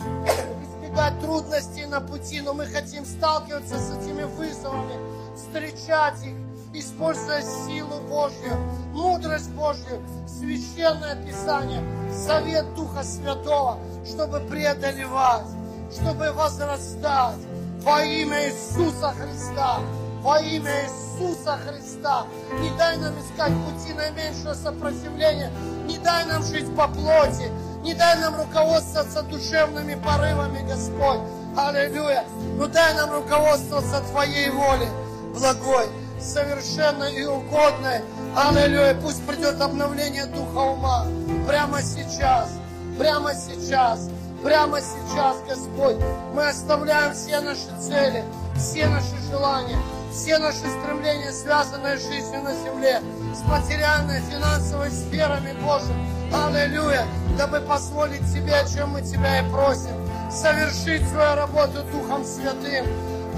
избегать 0.00 1.20
трудностей 1.20 1.86
на 1.86 2.00
пути, 2.00 2.40
но 2.40 2.54
мы 2.54 2.66
хотим 2.66 3.04
сталкиваться 3.04 3.78
с 3.78 3.96
этими 3.96 4.22
вызовами, 4.22 4.94
встречать 5.36 6.24
их, 6.24 6.34
используя 6.72 7.42
силу 7.42 8.00
Божью, 8.08 8.56
мудрость 8.92 9.50
Божью, 9.50 10.00
священное 10.26 11.16
Писание, 11.16 11.82
совет 12.12 12.74
Духа 12.74 13.02
Святого, 13.02 13.78
чтобы 14.06 14.40
преодолевать, 14.40 15.46
чтобы 15.92 16.32
возрастать 16.32 17.38
во 17.82 18.02
имя 18.02 18.48
Иисуса 18.48 19.12
Христа, 19.12 19.80
во 20.22 20.38
имя 20.40 20.84
Иисуса 20.84 21.58
Христа. 21.58 22.26
Не 22.60 22.70
дай 22.76 22.96
нам 22.98 23.14
искать 23.20 23.52
пути 23.64 23.94
наименьшего 23.94 24.54
сопротивления, 24.54 25.50
не 25.86 25.98
дай 25.98 26.24
нам 26.26 26.42
жить 26.42 26.74
по 26.76 26.88
плоти, 26.88 27.50
не 27.82 27.94
дай 27.94 28.18
нам 28.20 28.36
руководствоваться 28.36 29.22
душевными 29.22 29.94
порывами, 29.94 30.66
Господь. 30.68 31.20
Аллилуйя. 31.56 32.24
Но 32.56 32.66
дай 32.66 32.94
нам 32.94 33.10
руководствоваться 33.10 34.00
Твоей 34.12 34.50
волей, 34.50 34.88
благой 35.34 35.86
совершенной 36.20 37.14
и 37.14 37.24
угодной. 37.24 38.02
Аллилуйя. 38.36 38.94
Пусть 38.94 39.26
придет 39.26 39.60
обновление 39.60 40.26
духа 40.26 40.58
ума 40.58 41.06
прямо 41.48 41.82
сейчас, 41.82 42.50
прямо 42.98 43.34
сейчас, 43.34 44.08
прямо 44.42 44.80
сейчас, 44.80 45.38
Господь. 45.48 45.96
Мы 46.34 46.48
оставляем 46.48 47.14
все 47.14 47.40
наши 47.40 47.68
цели, 47.80 48.24
все 48.56 48.86
наши 48.88 49.16
желания, 49.30 49.78
все 50.12 50.38
наши 50.38 50.58
стремления, 50.58 51.32
связанные 51.32 51.98
с 51.98 52.02
жизнью 52.02 52.42
на 52.42 52.54
земле, 52.54 53.00
с 53.34 53.46
материальной, 53.48 54.20
финансовой 54.22 54.90
сферами, 54.90 55.54
Боже. 55.62 55.92
Аллилуйя. 56.32 57.06
Дабы 57.36 57.60
позволить 57.60 58.22
Тебе, 58.32 58.54
о 58.54 58.68
чем 58.68 58.90
мы 58.90 59.02
Тебя 59.02 59.40
и 59.40 59.50
просим, 59.50 59.94
совершить 60.30 61.08
свою 61.08 61.36
работу 61.36 61.82
Духом 61.92 62.24
Святым, 62.24 62.86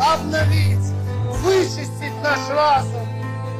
обновить, 0.01 0.93
вычистить 1.29 2.23
наш 2.23 2.41
разум, 2.49 3.07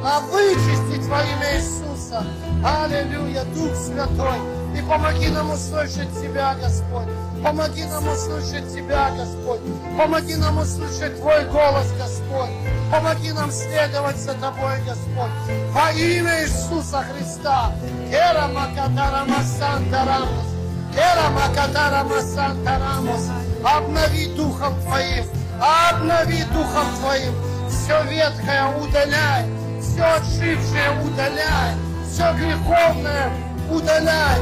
а 0.03 0.19
вычистить 0.31 1.05
во 1.07 1.21
имя 1.21 1.55
Иисуса. 1.55 2.25
Аллилуйя, 2.63 3.43
Дух 3.55 3.75
Святой. 3.75 4.39
И 4.77 4.81
помоги 4.81 5.29
нам 5.29 5.51
услышать 5.51 6.11
Тебя, 6.19 6.55
Господь. 6.55 7.07
Помоги 7.43 7.83
нам 7.85 8.07
услышать 8.07 8.73
Тебя, 8.73 9.11
Господь. 9.17 9.59
Помоги 9.97 10.35
нам 10.35 10.57
услышать 10.59 11.19
Твой 11.19 11.45
голос, 11.45 11.91
Господь. 11.97 12.49
Помоги 12.91 13.31
нам 13.31 13.51
следовать 13.51 14.17
за 14.17 14.33
Тобой, 14.35 14.79
Господь. 14.85 15.31
Во 15.71 15.91
имя 15.91 16.43
Иисуса 16.43 17.03
Христа. 17.03 17.73
Кера 18.09 18.47
Макатара 18.47 19.25
Масантарамос. 19.25 20.45
Кера 20.93 21.29
Макатара 21.31 22.03
Масантарамос. 22.03 23.29
Обнови 23.63 24.27
Духом 24.35 24.73
Твоим. 24.81 25.25
Обнови 25.59 26.43
Духом 26.53 26.87
Твоим 26.99 27.33
все 27.73 28.03
ветхое 28.03 28.65
удаляй, 28.77 29.45
все 29.81 30.03
отшившее 30.03 30.91
удаляй, 31.03 31.75
все 32.09 32.33
греховное 32.33 33.31
удаляй 33.69 34.39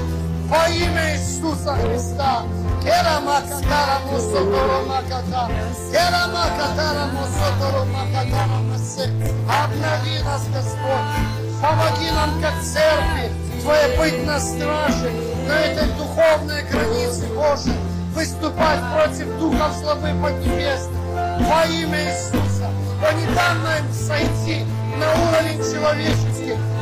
во 0.48 0.68
имя 0.70 1.16
Иисуса 1.16 1.76
Христа. 1.76 2.44
Катара 2.82 4.00
мусоторо 4.12 4.86
маката, 4.88 5.50
керама 5.92 6.46
катара 6.58 7.06
мусоторо 7.14 7.86
маката 7.86 8.42
Обнови 9.48 10.24
нас, 10.24 10.48
Господь, 10.54 11.62
помоги 11.62 12.12
нам, 12.12 12.42
как 12.42 12.62
церкви, 12.62 13.32
Твоя 13.62 13.98
быть 13.98 14.26
на 14.26 14.40
страже, 14.40 15.12
на 15.48 15.60
этой 15.60 15.88
духовной 15.94 16.64
границе, 16.64 17.28
Боже, 17.36 17.74
выступать 18.14 18.80
против 18.94 19.28
духов 19.40 19.74
злобы 19.78 20.10
поднебесных 20.22 21.02
во 21.40 21.66
имя 21.66 22.04
Иисуса. 22.04 22.70
О, 23.02 23.14
не 23.14 23.26
дай 23.36 23.54
нам 23.56 23.94
сойти 23.94 24.66
на 24.98 25.12
уровень 25.14 25.60
человеческий. 25.60 26.31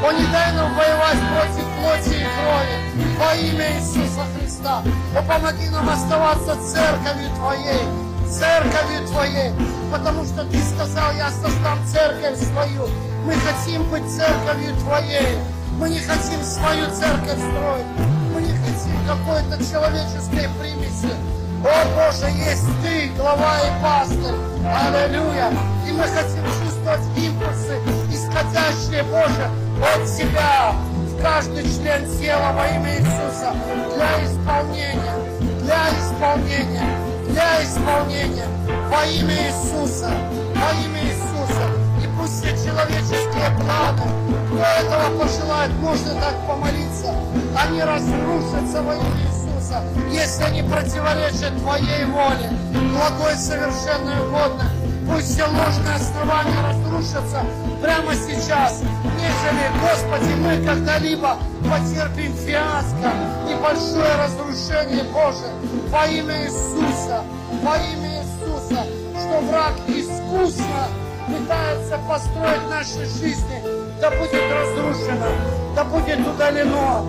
О, 0.01 0.11
не 0.13 0.25
дай 0.27 0.53
нам 0.53 0.73
воевать 0.75 1.19
против 1.33 1.65
плоти 1.75 2.15
и 2.15 2.23
крови. 2.23 3.17
Во 3.19 3.35
имя 3.35 3.75
Иисуса 3.75 4.25
Христа. 4.33 4.81
О, 5.13 5.21
помоги 5.23 5.67
нам 5.69 5.89
оставаться 5.89 6.55
церковью 6.65 7.29
Твоей. 7.35 7.83
Церковью 8.29 9.07
Твоей. 9.07 9.51
Потому 9.91 10.23
что 10.23 10.45
Ты 10.45 10.61
сказал, 10.63 11.11
я 11.17 11.29
создам 11.29 11.85
церковь 11.85 12.39
свою. 12.39 12.87
Мы 13.25 13.33
хотим 13.33 13.83
быть 13.89 14.09
церковью 14.09 14.73
Твоей. 14.77 15.37
Мы 15.77 15.89
не 15.89 15.99
хотим 15.99 16.41
свою 16.43 16.85
церковь 16.91 17.37
строить. 17.37 17.85
Мы 18.33 18.41
не 18.41 18.53
хотим 18.53 18.95
какой-то 19.05 19.57
человеческой 19.69 20.47
примеси. 20.59 21.13
О 21.61 21.85
Боже, 21.95 22.31
есть 22.31 22.67
Ты, 22.81 23.11
глава 23.17 23.57
и 23.59 23.83
пастырь. 23.83 24.35
Аллилуйя. 24.65 25.51
Мы 25.99 26.05
хотим 26.05 26.45
чувствовать 26.45 27.01
импульсы, 27.17 27.77
исходящие, 28.09 29.03
Боже, 29.03 29.49
от 29.83 30.05
Тебя 30.05 30.71
в 30.95 31.21
каждый 31.21 31.63
член 31.63 32.09
тела 32.17 32.53
во 32.53 32.67
имя 32.69 32.99
Иисуса 32.99 33.53
для 33.97 34.23
исполнения, 34.23 35.15
для 35.59 35.89
исполнения, 35.99 36.97
для 37.27 37.63
исполнения 37.63 38.47
во 38.89 39.05
имя 39.07 39.49
Иисуса, 39.49 40.09
во 40.55 40.71
имя 40.85 41.03
Иисуса. 41.03 41.67
И 42.01 42.07
пусть 42.17 42.37
все 42.37 42.51
человеческие 42.51 43.51
планы, 43.59 44.03
кто 44.47 44.63
этого 44.63 45.19
пожелает, 45.21 45.71
можно 45.81 46.13
так 46.13 46.47
помолиться, 46.47 47.13
они 47.61 47.83
разрушатся 47.83 48.81
во 48.83 48.93
имя 48.93 49.19
Иисуса. 49.27 49.83
Если 50.09 50.43
они 50.43 50.63
противоречат 50.63 51.59
Твоей 51.59 52.05
воле, 52.05 52.49
благой, 52.89 53.35
совершенно 53.35 54.11
и 54.11 54.19
угодно. 54.25 54.63
Пусть 55.09 55.33
все 55.33 55.43
ложные 55.45 55.95
основания 55.95 56.61
разрушатся 56.61 57.43
прямо 57.81 58.13
сейчас, 58.13 58.81
нежели, 59.17 59.71
Господи, 59.81 60.33
мы 60.39 60.63
когда-либо 60.63 61.37
потерпим 61.63 62.33
фиаско 62.35 63.11
и 63.49 63.55
большое 63.55 64.15
разрушение, 64.15 65.03
Боже, 65.05 65.49
во 65.89 66.05
имя 66.05 66.43
Иисуса, 66.45 67.23
во 67.63 67.77
имя 67.77 68.21
Иисуса, 68.21 68.85
что 69.19 69.39
враг 69.49 69.73
искусно 69.87 70.87
пытается 71.27 71.97
построить 72.07 72.69
наши 72.69 73.05
жизни, 73.05 73.63
да 73.99 74.11
будет 74.11 74.43
разрушено, 74.53 75.27
да 75.75 75.83
будет 75.85 76.19
удалено. 76.19 77.05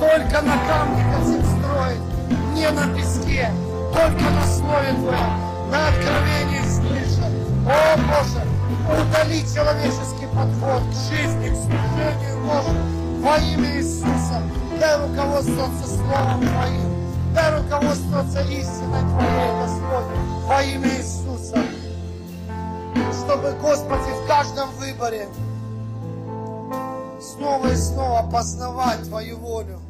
Только 0.00 0.42
на 0.42 0.56
камне 0.66 1.04
хотим 1.14 1.44
строить, 1.44 2.00
не 2.54 2.68
на 2.70 2.94
песке, 2.94 3.50
только 3.92 4.30
на 4.30 4.44
слове 4.46 4.92
Твоем, 4.94 5.70
на 5.70 5.88
откровении. 5.88 6.71
О 7.64 7.96
Боже, 7.96 8.42
удали 8.90 9.40
человеческий 9.42 10.26
подход 10.34 10.82
к 10.90 10.94
жизни, 10.94 11.50
к 11.50 11.56
служению 11.56 12.44
Божьему 12.44 13.22
во 13.22 13.36
имя 13.36 13.76
Иисуса. 13.76 14.42
Дай 14.80 14.98
руководствоваться 15.00 15.86
Словом 15.86 16.40
Твоим. 16.40 16.92
Дай 17.34 17.62
руководствоваться 17.62 18.40
истиной 18.42 19.02
Твоей, 19.12 19.60
Господь, 19.60 20.18
во 20.46 20.62
имя 20.62 20.88
Иисуса. 20.88 21.62
Чтобы, 23.12 23.52
Господи, 23.60 24.10
в 24.10 24.26
каждом 24.26 24.70
выборе 24.72 25.28
снова 27.20 27.68
и 27.68 27.76
снова 27.76 28.28
познавать 28.28 29.04
Твою 29.04 29.38
волю. 29.38 29.80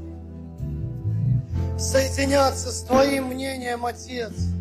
Соединяться 1.79 2.71
с 2.71 2.83
Твоим 2.83 3.29
мнением, 3.29 3.87
Отец. 3.87 4.52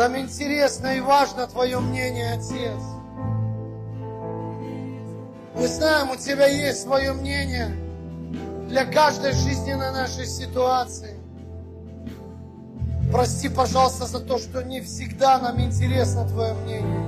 Нам 0.00 0.16
интересно 0.16 0.96
и 0.96 1.00
важно 1.00 1.46
Твое 1.46 1.78
мнение, 1.78 2.32
Отец. 2.32 2.80
Мы 5.54 5.68
знаем, 5.68 6.08
у 6.12 6.16
Тебя 6.16 6.46
есть 6.46 6.84
свое 6.84 7.12
мнение 7.12 7.76
для 8.66 8.86
каждой 8.86 9.32
жизненной 9.32 9.92
нашей 9.92 10.24
ситуации. 10.24 11.20
Прости, 13.12 13.50
пожалуйста, 13.50 14.06
за 14.06 14.20
то, 14.20 14.38
что 14.38 14.62
не 14.64 14.80
всегда 14.80 15.38
нам 15.38 15.60
интересно 15.60 16.26
Твое 16.26 16.54
мнение. 16.54 17.04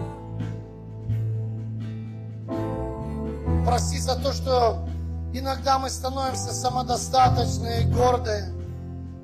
Прости 3.64 3.98
за 4.00 4.16
то, 4.16 4.34
что 4.34 4.86
иногда 5.32 5.78
мы 5.78 5.88
становимся 5.88 6.52
самодостаточные, 6.52 7.86
гордые, 7.86 8.52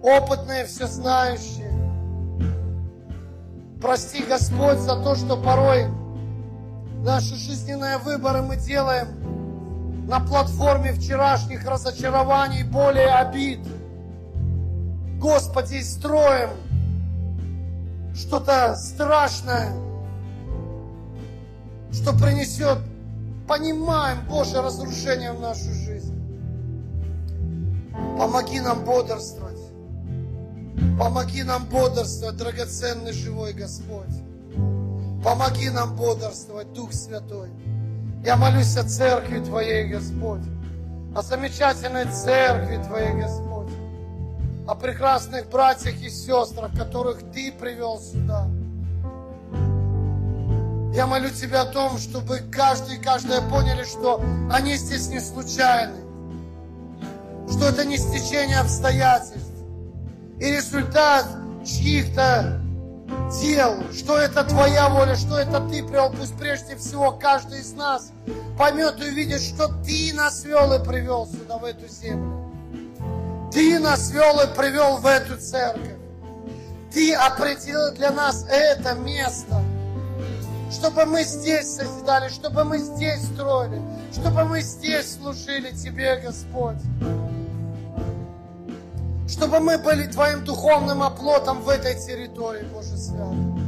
опытные, 0.02 0.64
все 0.64 0.86
знающие. 0.86 1.77
Прости, 3.80 4.24
Господь, 4.24 4.78
за 4.78 4.96
то, 5.02 5.14
что 5.14 5.36
порой 5.36 5.86
наши 7.04 7.36
жизненные 7.36 7.98
выборы 7.98 8.42
мы 8.42 8.56
делаем 8.56 10.08
на 10.08 10.18
платформе 10.18 10.92
вчерашних 10.92 11.64
разочарований, 11.64 12.64
боли 12.64 12.98
обид. 12.98 13.60
Господи, 15.20 15.80
строим 15.82 16.50
что-то 18.14 18.74
страшное, 18.74 19.72
что 21.92 22.12
принесет, 22.14 22.78
понимаем, 23.46 24.18
Боже, 24.28 24.60
разрушение 24.60 25.32
в 25.32 25.40
нашу 25.40 25.72
жизнь. 25.72 26.14
Помоги 28.18 28.60
нам 28.60 28.84
бодрствовать. 28.84 29.47
Помоги 30.98 31.42
нам 31.44 31.64
бодрствовать, 31.66 32.36
драгоценный 32.36 33.12
живой 33.12 33.52
Господь. 33.52 34.14
Помоги 35.24 35.70
нам 35.70 35.94
бодрствовать, 35.94 36.72
Дух 36.72 36.92
Святой. 36.92 37.50
Я 38.24 38.36
молюсь 38.36 38.76
о 38.76 38.82
церкви 38.82 39.38
Твоей, 39.40 39.88
Господь, 39.88 40.42
о 41.14 41.22
замечательной 41.22 42.04
церкви 42.06 42.82
Твоей, 42.82 43.22
Господь, 43.22 43.72
о 44.66 44.74
прекрасных 44.74 45.48
братьях 45.48 46.00
и 46.02 46.10
сестрах, 46.10 46.76
которых 46.76 47.20
Ты 47.32 47.52
привел 47.52 48.00
сюда. 48.00 48.48
Я 50.94 51.06
молю 51.06 51.30
Тебя 51.30 51.62
о 51.62 51.66
том, 51.66 51.98
чтобы 51.98 52.38
каждый 52.50 52.96
и 52.96 53.00
каждая 53.00 53.40
поняли, 53.48 53.84
что 53.84 54.20
они 54.50 54.74
здесь 54.76 55.08
не 55.08 55.20
случайны, 55.20 55.98
что 57.50 57.68
это 57.68 57.84
не 57.84 57.96
стечение 57.96 58.58
обстоятельств 58.58 59.47
и 60.40 60.52
результат 60.52 61.26
чьих-то 61.64 62.60
дел, 63.40 63.76
что 63.92 64.18
это 64.18 64.44
Твоя 64.44 64.88
воля, 64.88 65.16
что 65.16 65.38
это 65.38 65.60
Ты 65.68 65.82
привел. 65.82 66.10
Пусть 66.10 66.36
прежде 66.38 66.76
всего 66.76 67.12
каждый 67.12 67.60
из 67.60 67.72
нас 67.72 68.10
поймет 68.56 69.00
и 69.00 69.08
увидит, 69.08 69.40
что 69.40 69.68
Ты 69.84 70.12
нас 70.14 70.44
вел 70.44 70.72
и 70.72 70.84
привел 70.84 71.26
сюда, 71.26 71.58
в 71.58 71.64
эту 71.64 71.88
землю. 71.88 72.44
Ты 73.52 73.78
нас 73.78 74.10
вел 74.10 74.40
и 74.40 74.46
привел 74.54 74.98
в 74.98 75.06
эту 75.06 75.38
церковь. 75.38 75.96
Ты 76.92 77.14
определил 77.14 77.92
для 77.94 78.10
нас 78.10 78.46
это 78.48 78.94
место, 78.94 79.62
чтобы 80.70 81.04
мы 81.04 81.22
здесь 81.22 81.74
созидали, 81.74 82.28
чтобы 82.28 82.64
мы 82.64 82.78
здесь 82.78 83.24
строили, 83.24 83.82
чтобы 84.12 84.44
мы 84.44 84.60
здесь 84.62 85.16
служили 85.16 85.70
Тебе, 85.72 86.16
Господь 86.16 86.78
чтобы 89.28 89.60
мы 89.60 89.78
были 89.78 90.06
Твоим 90.06 90.44
духовным 90.44 91.02
оплотом 91.02 91.60
в 91.60 91.68
этой 91.68 91.94
территории, 91.94 92.64
Боже 92.72 92.96
Святый, 92.96 93.62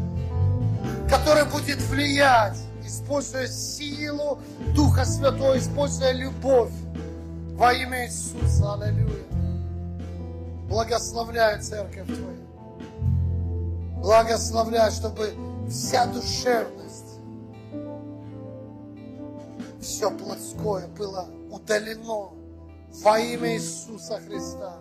который 1.08 1.44
будет 1.44 1.80
влиять, 1.82 2.56
используя 2.84 3.46
силу 3.46 4.40
Духа 4.74 5.04
Святого, 5.04 5.58
используя 5.58 6.12
любовь 6.12 6.72
во 7.52 7.74
имя 7.74 8.06
Иисуса. 8.06 8.74
Аллилуйя. 8.74 9.26
Благословляю 10.68 11.62
церковь 11.62 12.06
Твою. 12.06 12.46
Благословляю, 14.00 14.90
чтобы 14.90 15.34
вся 15.68 16.06
душевность, 16.06 17.18
все 19.80 20.10
плотское 20.10 20.88
было 20.88 21.28
удалено 21.50 22.30
во 23.02 23.18
имя 23.18 23.54
Иисуса 23.56 24.20
Христа. 24.26 24.78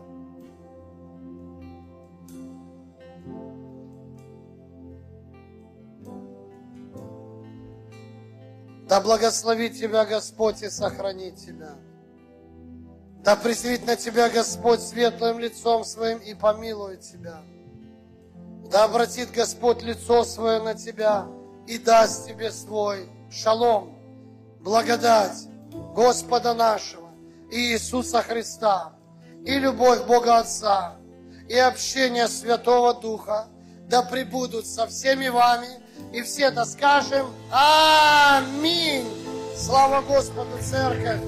Да 8.90 9.02
благословит 9.02 9.78
тебя 9.78 10.04
Господь 10.04 10.64
и 10.64 10.70
сохранит 10.72 11.36
тебя. 11.36 11.76
Да 13.24 13.36
призрит 13.36 13.86
на 13.86 13.96
тебя 13.96 14.30
Господь 14.30 14.82
светлым 14.82 15.38
лицом 15.38 15.84
своим 15.84 16.18
и 16.18 16.34
помилует 16.34 17.02
тебя. 17.02 17.44
Да 18.72 18.86
обратит 18.86 19.30
Господь 19.30 19.84
лицо 19.84 20.24
свое 20.24 20.60
на 20.60 20.74
тебя 20.74 21.28
и 21.68 21.78
даст 21.78 22.26
тебе 22.26 22.52
свой 22.52 23.08
шалом, 23.30 23.96
благодать 24.62 25.38
Господа 25.94 26.56
нашего 26.56 27.12
и 27.52 27.74
Иисуса 27.74 28.24
Христа, 28.24 28.94
и 29.46 29.60
любовь 29.60 30.04
Бога 30.06 30.40
Отца, 30.40 30.96
и 31.48 31.56
общение 31.56 32.28
Святого 32.28 32.96
Духа, 32.96 33.50
да 33.88 34.02
пребудут 34.02 34.66
со 34.66 34.88
всеми 34.88 35.28
вами– 35.28 35.68
и 36.12 36.22
все 36.22 36.44
это 36.44 36.66
скажем 36.66 37.28
Аминь. 37.52 39.06
Слава 39.56 40.02
Господу, 40.02 40.58
церковь. 40.62 41.20